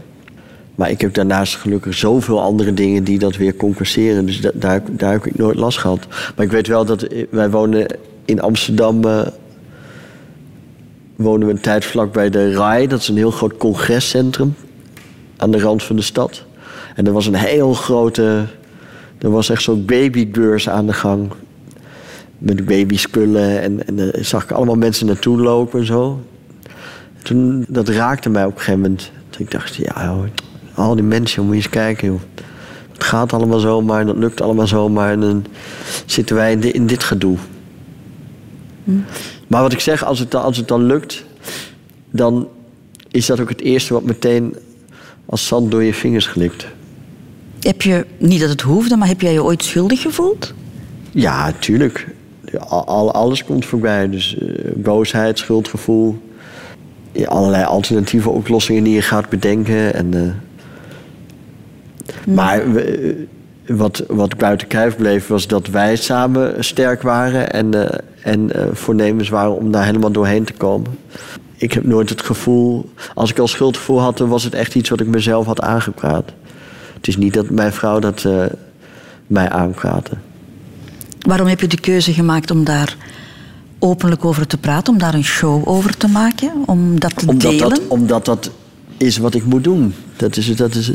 [0.76, 4.26] Maar ik heb daarnaast gelukkig zoveel andere dingen die dat weer compenseren.
[4.26, 6.07] Dus da- daar, daar heb ik nooit last gehad.
[6.36, 7.86] Maar ik weet wel dat eh, wij wonen
[8.26, 9.03] in Amsterdam.
[9.05, 9.28] eh,
[11.15, 12.88] wonen we een tijd vlakbij de RAI.
[12.88, 14.55] Dat is een heel groot congrescentrum
[15.38, 16.43] aan de rand van de stad.
[16.95, 18.45] En er was een heel grote.
[19.17, 21.32] Er was echt zo'n babybeurs aan de gang.
[22.38, 23.61] Met babyspullen.
[23.61, 26.19] En, en daar zag ik allemaal mensen naartoe lopen en zo.
[27.24, 29.11] Toen, dat raakte mij op een gegeven moment.
[29.30, 30.24] Toen ik dacht, ja, joh,
[30.76, 32.07] al die mensen, moet je eens kijken.
[32.07, 32.19] Joh.
[32.93, 35.11] Het gaat allemaal zomaar en dat lukt allemaal zomaar.
[35.11, 35.45] En dan
[36.05, 37.38] zitten wij in, di- in dit gedoe.
[39.47, 41.24] Maar wat ik zeg, als het, dan- als het dan lukt,
[42.09, 42.47] dan
[43.11, 44.55] is dat ook het eerste wat meteen
[45.26, 46.65] als zand door je vingers glipt.
[47.59, 50.53] Heb je, niet dat het hoefde, maar heb jij je ooit schuldig gevoeld?
[51.11, 52.07] Ja, tuurlijk.
[52.67, 54.09] Al, al- alles komt voorbij.
[54.09, 56.17] Dus eh, boosheid, schuldgevoel.
[57.11, 59.93] Ja, allerlei alternatieve oplossingen die je gaat bedenken.
[59.93, 60.21] En, eh,
[62.28, 63.26] Maar we-
[63.67, 67.99] wat, wat buiten kijf bleef, was dat wij samen sterk waren en, eh,
[68.34, 70.97] en eh, voornemens waren om daar helemaal doorheen te komen.
[71.57, 74.89] Ik heb nooit het gevoel, als ik al schuldgevoel had, dan was het echt iets
[74.89, 76.32] wat ik mezelf had aangepraat.
[76.93, 78.45] Het is niet dat mijn vrouw dat eh,
[79.28, 80.11] mij aanpraatte.
[81.19, 82.95] Waarom heb je de keuze gemaakt om daar
[83.80, 87.51] openlijk over te praten, om daar een show over te maken, om dat te Omdat
[87.51, 87.69] delen?
[87.69, 88.51] dat, omdat dat
[88.97, 89.93] is wat ik moet doen.
[90.15, 90.91] Dat is, dat is,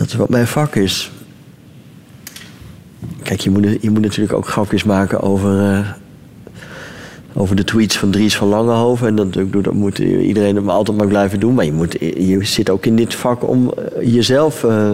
[0.00, 1.10] dat is wat mijn vak is.
[3.22, 5.88] Kijk, je moet, je moet natuurlijk ook grapjes maken over, eh,
[7.34, 9.06] over de tweets van Dries van Langehoven.
[9.06, 9.32] En dat,
[9.64, 11.54] dat moet iedereen maar altijd maar blijven doen.
[11.54, 14.90] Maar je, moet, je zit ook in dit vak om eh, jezelf eh,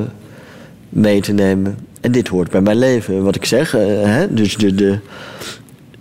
[0.88, 1.78] mee te nemen.
[2.00, 3.22] En dit hoort bij mijn leven.
[3.22, 4.34] Wat ik zeg, hè?
[4.34, 4.98] dus de, de,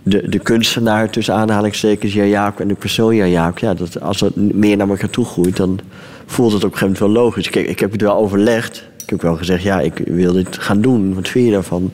[0.02, 4.76] de, de kunstenaar tussen aanhalingstekens Jaak en de persoon Jaak, ja, dat, als dat meer
[4.76, 5.80] naar elkaar toe groeit, dan
[6.26, 7.50] voelt het op een gegeven moment wel logisch.
[7.50, 8.84] Kijk, ik heb het wel overlegd.
[9.06, 11.14] Ik heb wel gezegd, ja, ik wil dit gaan doen.
[11.14, 11.92] Wat vind je daarvan?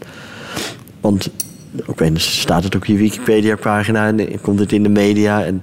[1.01, 1.31] Want
[1.87, 5.45] ook staat het op je Wikipedia-pagina en komt het in de media.
[5.45, 5.63] En,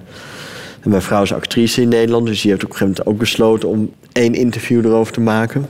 [0.84, 3.68] mijn vrouw is actrice in Nederland, dus die heeft op een gegeven moment ook besloten
[3.68, 5.68] om één interview erover te maken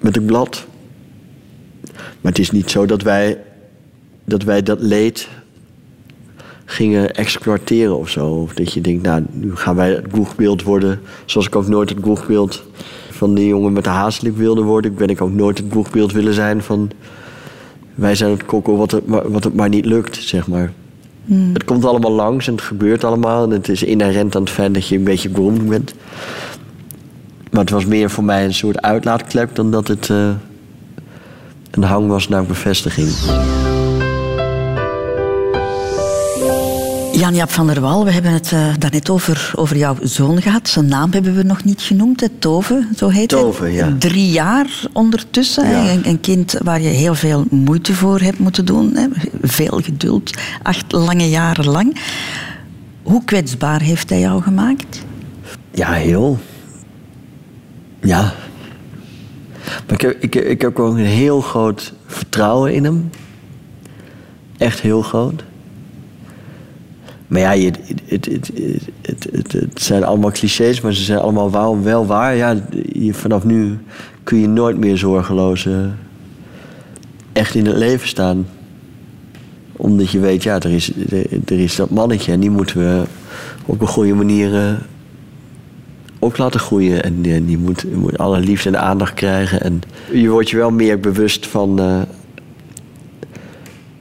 [0.00, 0.66] met het blad.
[1.92, 3.38] Maar het is niet zo dat wij
[4.24, 5.28] dat, wij dat leed
[6.64, 8.26] gingen exploiteren of zo.
[8.26, 10.02] Of dat je denkt, nou, nu gaan wij
[10.36, 11.00] het worden...
[11.24, 12.64] zoals ik ook nooit het boegbeeld
[13.16, 14.90] van die jongen met de hazelik wilde worden.
[14.90, 16.90] Ik ben ik ook nooit het boegbeeld willen zijn van...
[17.94, 20.72] wij zijn het kokkel wat het, maar- wat het maar niet lukt, zeg maar.
[21.52, 23.44] Het komt allemaal langs en het gebeurt allemaal.
[23.44, 25.94] En het is inherent aan het feit dat je een beetje beroemd bent.
[27.50, 29.54] Maar het was meer voor mij een soort uitlaatklep...
[29.54, 30.28] dan dat het eh,
[31.70, 33.08] een hang was naar bevestiging.
[37.16, 40.68] Jan-Jaap van der Wal, we hebben het eh, daarnet over, over jouw zoon gehad.
[40.68, 42.28] Zijn naam hebben we nog niet genoemd, hè?
[42.38, 43.40] Tove, zo heet hij.
[43.40, 43.96] Tove, ja.
[43.98, 45.66] Drie jaar ondertussen.
[45.66, 45.82] hè.
[45.82, 45.92] Ja.
[45.92, 48.94] Een, een kind waar je heel veel moeite voor hebt moeten doen.
[48.96, 49.06] Hè?
[49.42, 50.30] Veel geduld,
[50.62, 52.00] acht lange jaren lang.
[53.02, 55.02] Hoe kwetsbaar heeft hij jou gemaakt?
[55.70, 56.38] Ja, heel.
[58.00, 58.34] Ja.
[59.64, 63.10] Maar ik heb, ik, ik heb ook een heel groot vertrouwen in hem.
[64.58, 65.44] Echt heel groot.
[67.26, 68.50] Maar ja, het, het,
[69.02, 72.36] het, het, zijn allemaal clichés, maar ze zijn allemaal wel, wel waar.
[72.36, 72.56] Ja,
[73.10, 73.78] vanaf nu
[74.22, 75.72] kun je nooit meer zorgeloos eh,
[77.32, 78.46] echt in het leven staan.
[79.72, 80.92] Omdat je weet, ja, er is,
[81.46, 83.02] er, is dat mannetje en die moeten we
[83.66, 84.72] op een goede manier eh,
[86.18, 87.02] ook laten groeien.
[87.02, 89.60] En die, die moet, moet alle liefde en aandacht krijgen.
[89.60, 89.80] En
[90.12, 92.00] je wordt je wel meer bewust van, eh,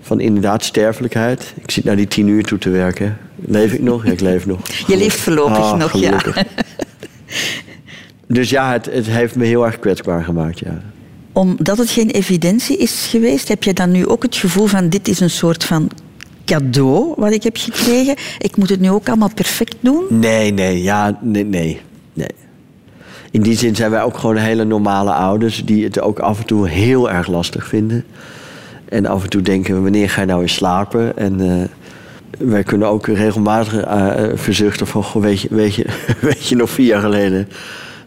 [0.06, 1.54] van inderdaad sterfelijkheid.
[1.62, 3.18] Ik zit naar die tien uur toe te werken.
[3.36, 4.06] Leef ik nog?
[4.06, 4.60] Ja, ik leef nog.
[4.88, 6.22] Je leeft voorlopig Ah, nog, ja.
[8.28, 10.82] Dus ja, het, het heeft me heel erg kwetsbaar gemaakt, ja.
[11.32, 15.08] Omdat het geen evidentie is geweest, heb je dan nu ook het gevoel van dit
[15.08, 15.90] is een soort van
[16.46, 18.16] cadeau wat ik heb gekregen.
[18.38, 20.04] Ik moet het nu ook allemaal perfect doen.
[20.10, 21.82] Nee, nee, ja, nee, nee,
[22.14, 22.30] nee.
[23.32, 25.66] In die zin zijn wij ook gewoon hele normale ouders...
[25.66, 28.06] die het ook af en toe heel erg lastig vinden.
[28.96, 31.18] En af en toe denken we, wanneer ga je nou eens slapen?
[31.18, 31.68] En, eh,
[32.48, 35.04] wij kunnen ook regelmatig eh, eh, verzuchten van...
[35.04, 35.86] Goh, weet, je, weet, je,
[36.22, 37.48] weet je nog vier jaar geleden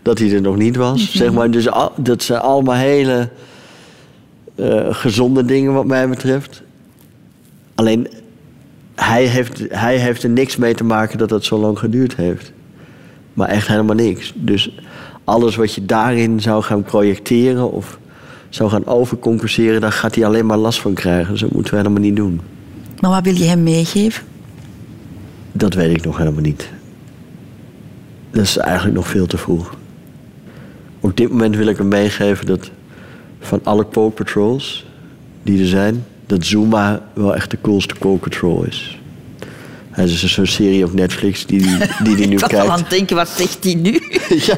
[0.02, 1.12] dat hij er nog niet was?
[1.12, 3.28] Zeg maar, dus al- dat zijn allemaal hele
[4.90, 6.62] gezonde dingen wat mij betreft.
[7.74, 8.08] Alleen,
[8.94, 12.52] hij heeft, hij heeft er niks mee te maken dat het zo lang geduurd heeft.
[13.34, 14.32] Maar echt helemaal niks.
[14.34, 14.78] Dus
[15.24, 17.98] alles wat je daarin zou gaan projecteren of
[18.48, 21.32] zou gaan overcompenseren, daar gaat hij alleen maar last van krijgen.
[21.32, 22.40] Dus dat moeten we helemaal niet doen.
[23.00, 24.24] Maar wat wil je hem meegeven?
[25.52, 26.68] Dat weet ik nog helemaal niet.
[28.30, 29.76] Dat is eigenlijk nog veel te vroeg.
[31.00, 32.70] Op dit moment wil ik hem meegeven dat
[33.40, 34.86] van alle Paw Patrols
[35.42, 38.97] die er zijn, dat Zuma wel echt de coolste Paw Patrol is.
[39.98, 42.66] Is dus zo'n serie op Netflix die die, die, die nu ik was al aan
[42.66, 42.80] kijkt.
[42.80, 44.00] het denken, wat zegt hij nu?
[44.46, 44.56] Ja.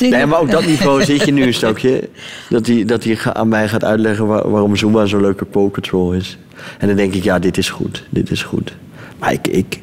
[0.00, 2.08] Nee, maar op dat niveau zit je nu een stokje.
[2.48, 6.38] Dat hij, dat aan mij gaat uitleggen waar- waarom Zuma zo'n leuke Paw Patrol is.
[6.78, 8.04] En dan denk ik, ja, dit is goed.
[8.10, 8.74] Dit is goed.
[9.18, 9.80] Maar ik, ik,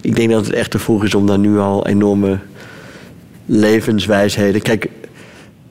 [0.00, 2.38] ik denk dat het echt te vroeg is om daar nu al enorme
[3.46, 4.62] levenswijsheden...
[4.62, 4.88] Kijk,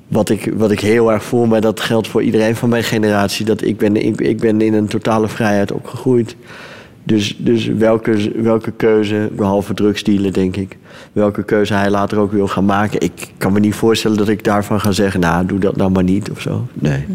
[0.08, 3.46] wat ik, wat ik heel erg voel, maar dat geldt voor iedereen van mijn generatie...
[3.46, 6.36] dat ik ben, ik, ik ben in een totale vrijheid opgegroeid.
[7.08, 10.78] Dus, dus welke, welke keuze, behalve drugsdealen denk ik...
[11.12, 13.02] welke keuze hij later ook wil gaan maken...
[13.02, 15.20] ik kan me niet voorstellen dat ik daarvan ga zeggen...
[15.20, 16.68] nou, doe dat nou maar niet of zo.
[16.74, 17.06] Nee.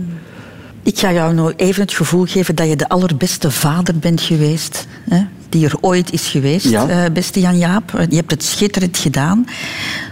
[0.82, 4.86] Ik ga jou nog even het gevoel geven dat je de allerbeste vader bent geweest.
[5.10, 6.88] Hè, die er ooit is geweest, Ja.
[6.88, 7.94] eh, beste Jan-Jaap.
[7.94, 9.44] Eh, Je hebt het schitterend gedaan.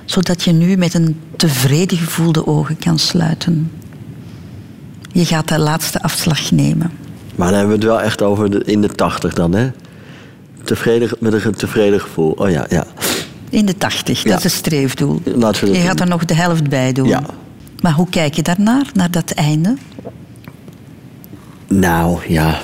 [0.05, 3.71] Zodat je nu met een tevreden gevoel de ogen kan sluiten.
[5.13, 6.91] Je gaat de laatste afslag nemen.
[7.37, 9.71] Maar dan hebben we het wel echt over de, in de tachtig dan, hè?
[10.65, 12.31] Tevreden, met een tevreden gevoel.
[12.31, 12.85] Oh ja, ja.
[13.51, 14.37] In de tachtig, dat Ja.
[14.37, 15.21] is een streefdoel.
[15.25, 16.07] Laten we dat Je gaat doen.
[16.07, 17.09] er nog de helft bij doen.
[17.09, 17.23] Ja.
[17.81, 19.75] Maar hoe kijk je daarnaar, naar dat einde?
[21.69, 22.61] Nou, ja.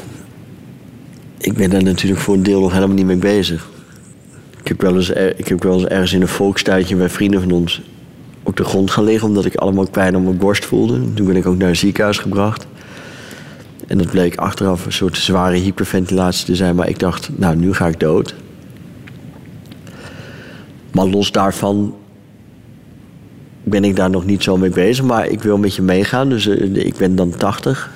[1.38, 3.68] Ik ben daar natuurlijk voor een deel nog helemaal niet mee bezig.
[4.62, 7.40] Ik heb wel eens, er- ik heb wel eens ergens in een volkstuitje bij vrienden
[7.40, 7.82] van ons
[8.42, 9.28] op de grond gaan liggen...
[9.28, 11.12] omdat ik allemaal pijn op mijn borst voelde.
[11.14, 12.66] Toen ben ik ook naar het ziekenhuis gebracht.
[13.87, 16.74] En dat bleek achteraf een soort zware hyperventilatie te zijn.
[16.74, 18.35] Maar ik dacht, nou, nu ga ik dood.
[20.93, 21.95] Maar los daarvan
[23.62, 25.05] ben ik daar nog niet zo mee bezig.
[25.05, 26.29] Maar ik wil met je meegaan.
[26.29, 27.91] Dus eh, ik ben dan 80.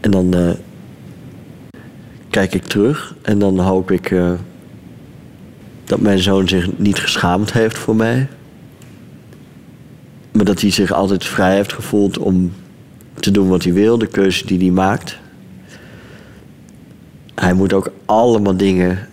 [0.00, 0.50] En dan eh,
[2.30, 3.14] kijk ik terug.
[3.22, 4.32] En dan hoop ik eh,
[5.84, 8.28] dat mijn zoon zich niet geschaamd heeft voor mij.
[10.32, 12.52] Maar dat hij zich altijd vrij heeft gevoeld om
[13.20, 15.18] te doen wat hij wil, de keuze die hij maakt.
[17.34, 19.08] Hij moet ook allemaal dingen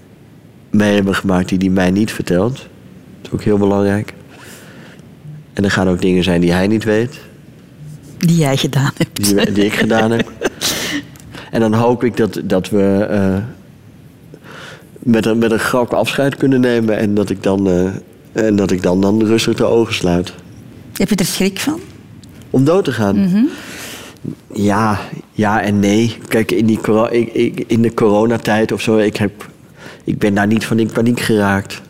[0.70, 2.56] mee hebben gemaakt die hij mij niet vertelt.
[2.56, 2.66] Dat
[3.26, 4.14] is ook heel belangrijk.
[5.54, 7.20] En er gaan ook dingen zijn die hij niet weet,
[8.18, 9.26] Die jij gedaan hebt.
[9.26, 10.32] die, die ik gedaan heb.
[11.52, 13.38] En dan hoop ik dat, dat we eh,
[15.00, 18.72] met, een, met een grap afscheid kunnen nemen en dat ik dan, eh, en dat
[18.72, 20.34] ik dan, dan rustig de ogen sluit.
[20.94, 21.80] Heb je er schrik van?
[22.50, 23.50] Om dood te gaan?
[24.54, 25.00] Ja,
[25.32, 26.18] ja en nee.
[26.28, 26.80] Kijk, in, die,
[27.32, 29.50] ik, in de coronatijd of zo, ik, heb,
[30.04, 31.82] ik ben daar niet van in paniek geraakt.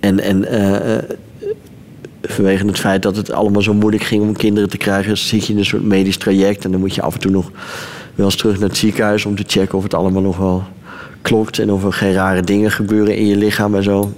[0.00, 1.02] En, en eh, eh,
[2.22, 5.52] vanwege het feit dat het allemaal zo moeilijk ging om kinderen te krijgen, zit je
[5.52, 6.64] in een soort medisch traject.
[6.64, 7.50] En dan moet je af en toe nog
[8.14, 10.64] wel eens terug naar het ziekenhuis om te checken of het allemaal nog wel
[11.22, 11.58] klopt.
[11.58, 14.12] En of er geen rare dingen gebeuren in je lichaam en zo.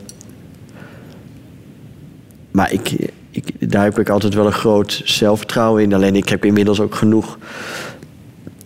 [2.50, 5.94] Maar ik, ik, daar heb ik altijd wel een groot zelfvertrouwen in.
[5.94, 7.38] Alleen ik heb inmiddels ook genoeg,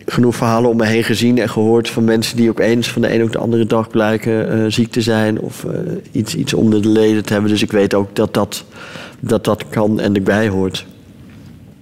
[0.05, 3.23] genoeg verhalen om me heen gezien en gehoord van mensen die opeens van de een
[3.23, 5.79] op de andere dag blijken eh, ziek te zijn of eh,
[6.11, 7.51] iets, iets onder de leden te hebben.
[7.51, 8.65] Dus ik weet ook dat dat,
[9.19, 10.85] dat, dat kan en erbij hoort.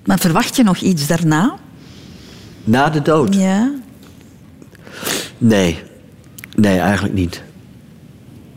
[0.06, 1.56] Maar verwacht je nog iets daarna?
[2.64, 3.36] Na de dood?
[3.36, 3.72] Ja.
[5.38, 5.80] Nee.
[6.56, 7.42] Nee, eigenlijk niet.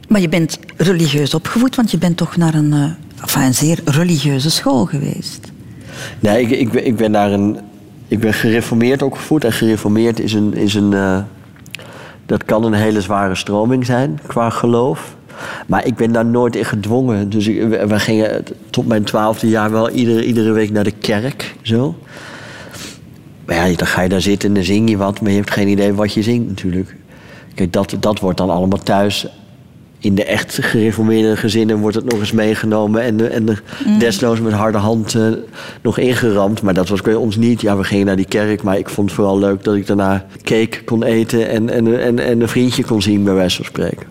[0.09, 2.91] Maar je bent religieus opgevoed, want je bent toch naar een, eh,
[3.21, 5.53] enfin, een zeer religieuze school geweest.
[6.21, 7.59] Nee, ik, ik, ben- ik ben daar een.
[8.09, 9.45] Ik ben gereformeerd opgevoed.
[9.45, 10.55] En gereformeerd is een.
[10.55, 11.19] Is een eh,
[12.27, 15.17] dat kan een hele zware stroming zijn qua geloof.
[15.67, 17.31] Maar ik ben daar nooit in gedwongen.
[17.31, 21.55] Dus we gingen tot mijn twaalfde jaar wel iedere, iedere week naar de kerk.
[21.63, 21.95] Zo.
[23.45, 25.21] Maar ja, dan ga je daar zitten en dan zing je wat.
[25.21, 26.97] Maar je hebt geen idee wat je zingt natuurlijk.
[27.55, 29.27] Kijk, dat, dat wordt dan allemaal thuis
[29.99, 33.63] in de echt gereformeerde gezinnen wordt het nog eens meegenomen en, en er
[33.99, 35.23] desnoods met harde hand eh,
[35.83, 36.63] nog ingeramd.
[36.63, 37.61] Maar dat was bij ons niet.
[37.61, 40.27] Ja, we gingen naar die kerk, maar ik vond het vooral leuk dat ik daarna
[40.43, 44.07] cake kon eten en, en, en, en een vriendje kon zien, bij wijze van spreken.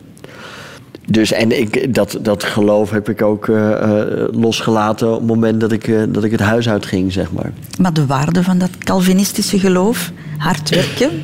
[1.05, 5.59] Dus en ik, dat, dat geloof heb ik ook eh, eh, losgelaten op het moment
[5.59, 7.51] dat ik, dat ik het huis uitging, zeg maar.
[7.79, 11.23] Maar de waarde van dat Calvinistische geloof, hard werken,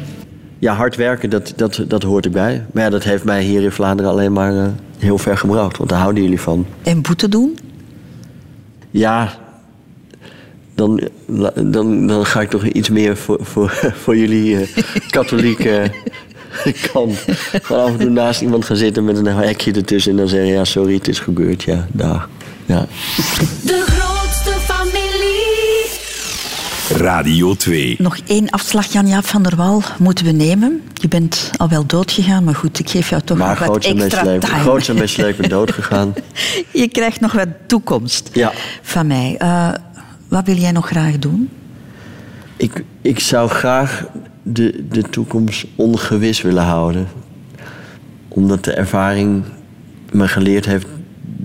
[0.64, 2.66] ja, hard werken, dat, dat, dat hoort erbij.
[2.72, 5.78] Maar ja, dat heeft mij hier in Vlaanderen alleen maar eh, heel ver gebracht.
[5.78, 6.66] Want daar houden jullie van.
[6.84, 7.57] En boete doen?
[8.91, 9.34] Ja,
[10.76, 11.01] dan,
[11.55, 13.70] dan, dan ga ik toch iets meer voor, voor,
[14.03, 14.68] voor jullie uh,
[15.09, 15.91] katholieke
[16.91, 17.26] kant.
[17.61, 20.11] Gewoon af en toe naast iemand gaan zitten met een hekje ertussen...
[20.11, 21.64] en dan zeggen, ja, sorry, het is gebeurd.
[21.64, 22.30] Ja, dag.
[22.66, 22.86] Ja.
[23.66, 24.11] De.
[26.98, 27.96] Radio 2.
[28.00, 30.82] Nog één afslag, Jan-Jaap van der Wal, moeten we nemen.
[30.94, 33.86] Je bent al wel dood gegaan, maar goed, ik geef jou toch Maar nog wat
[33.86, 34.39] extra time.
[34.60, 36.14] groot en mislepen dood gegaan.
[36.74, 38.52] Je krijgt nog wat toekomst Ja.
[38.82, 39.36] van mij.
[39.38, 39.70] Eh,
[40.28, 41.50] wat wil jij nog graag doen?
[42.58, 44.06] Ik, ik zou graag
[44.44, 47.08] de, de toekomst ongewis willen houden.
[48.28, 49.44] Omdat de ervaring
[50.12, 50.88] me geleerd heeft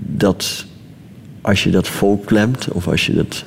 [0.05, 0.65] dat
[1.41, 2.67] als je dat volklemt...
[2.71, 3.43] of als je dat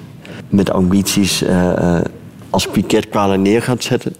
[0.52, 2.04] met ambities eh, eh,
[2.50, 4.14] als piketpalen neer gaat zetten...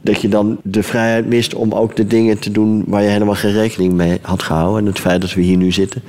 [0.00, 2.84] dat je dan de vrijheid mist om ook de dingen te doen...
[2.86, 4.80] waar je helemaal geen rekening mee had gehouden.
[4.80, 6.02] En het feit dat we hier nu zitten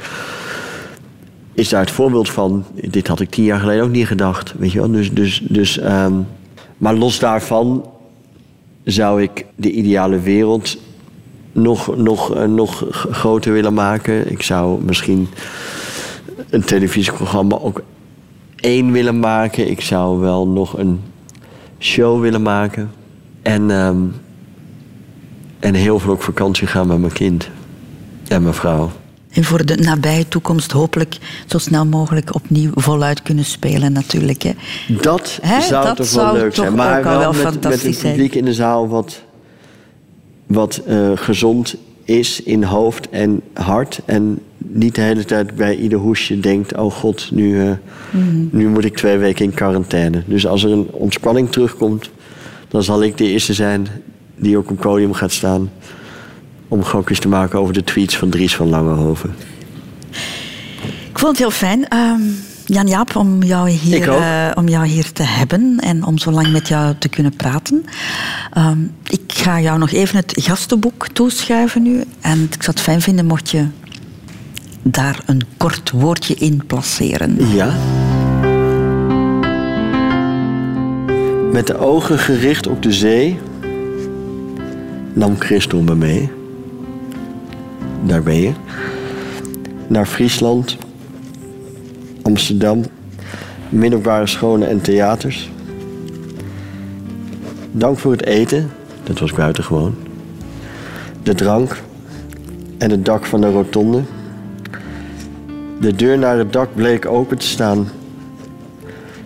[1.57, 2.65] is daar het voorbeeld van.
[2.73, 4.53] Dit had ik tien jaar geleden ook niet gedacht.
[4.57, 4.91] Weet je wel?
[4.91, 6.13] Dus, dus, dus, ehm,
[6.77, 7.85] maar los daarvan
[8.83, 10.77] zou ik de ideale wereld
[11.51, 14.31] nog, nog, eh, nog groter willen maken.
[14.31, 15.27] Ik zou misschien
[16.49, 17.81] een televisieprogramma ook
[18.59, 19.69] één willen maken.
[19.69, 21.01] Ik zou wel nog een
[21.79, 22.91] show willen maken.
[23.41, 23.97] En, ehm,
[25.59, 27.49] en heel veel op vakantie gaan met mijn kind
[28.27, 28.91] en mijn vrouw.
[29.31, 34.43] En voor de nabije toekomst hopelijk zo snel mogelijk opnieuw voluit kunnen spelen natuurlijk.
[34.43, 34.51] Hè.
[35.01, 36.75] Dat zou dat toch wel leuk toch zijn.
[36.75, 39.21] Maar wel met, een publiek in de zaal wat,
[40.47, 41.75] wat eh, gezond
[42.07, 43.99] is in hoofd en hart.
[44.05, 46.75] En niet de hele tijd bij ieder hoesje denkt...
[46.77, 47.71] oh god, nu, eh,
[48.11, 48.45] Mhm.
[48.51, 50.23] nu moet ik twee weken in quarantaine.
[50.25, 52.09] Dus als er een ontspanning terugkomt...
[52.67, 53.87] dan zal ik de eerste zijn
[54.35, 55.71] die ook op het podium gaat staan...
[56.67, 59.35] om grapjes te maken over de tweets van Dries van Langehoven.
[61.09, 62.21] Ik vond het heel fijn, ehm,
[62.67, 66.67] Jan-Jaap, om, jou hier, eh, om jou hier te hebben en om zo lang met
[66.67, 67.85] jou te kunnen praten.
[68.53, 72.03] Ehm, ik ga jou nog even het gastenboek toeschuiven nu.
[72.21, 73.65] En ik zou het fijn vinden mocht je
[74.81, 77.49] daar een kort woordje in placeren.
[77.53, 77.73] Ja.
[81.51, 83.39] Met de ogen gericht op de zee
[85.13, 86.29] nam Christel me mee.
[88.03, 88.51] Daar ben je.
[89.87, 90.77] Naar Friesland,
[92.27, 92.83] Amsterdam,
[93.69, 95.49] middelbare scholen en theaters.
[97.71, 98.69] Dank voor het eten,
[99.03, 99.95] dat was buitengewoon.
[101.23, 101.81] De drank
[102.77, 104.01] en het dak van de rotonde.
[105.79, 107.87] De deur naar het dak bleek open te staan.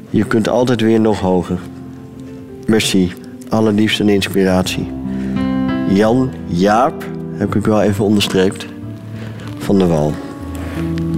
[0.09, 1.59] Je kunt altijd weer nog hoger.
[2.65, 3.13] Merci,
[3.49, 4.91] allerliefste inspiratie.
[5.89, 8.65] Jan Jaap, heb ik wel even onderstreept,
[9.57, 10.13] van de Wal.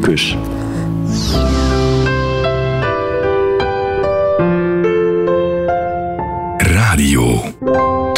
[0.01, 0.35] Kus.
[7.65, 8.12] Radio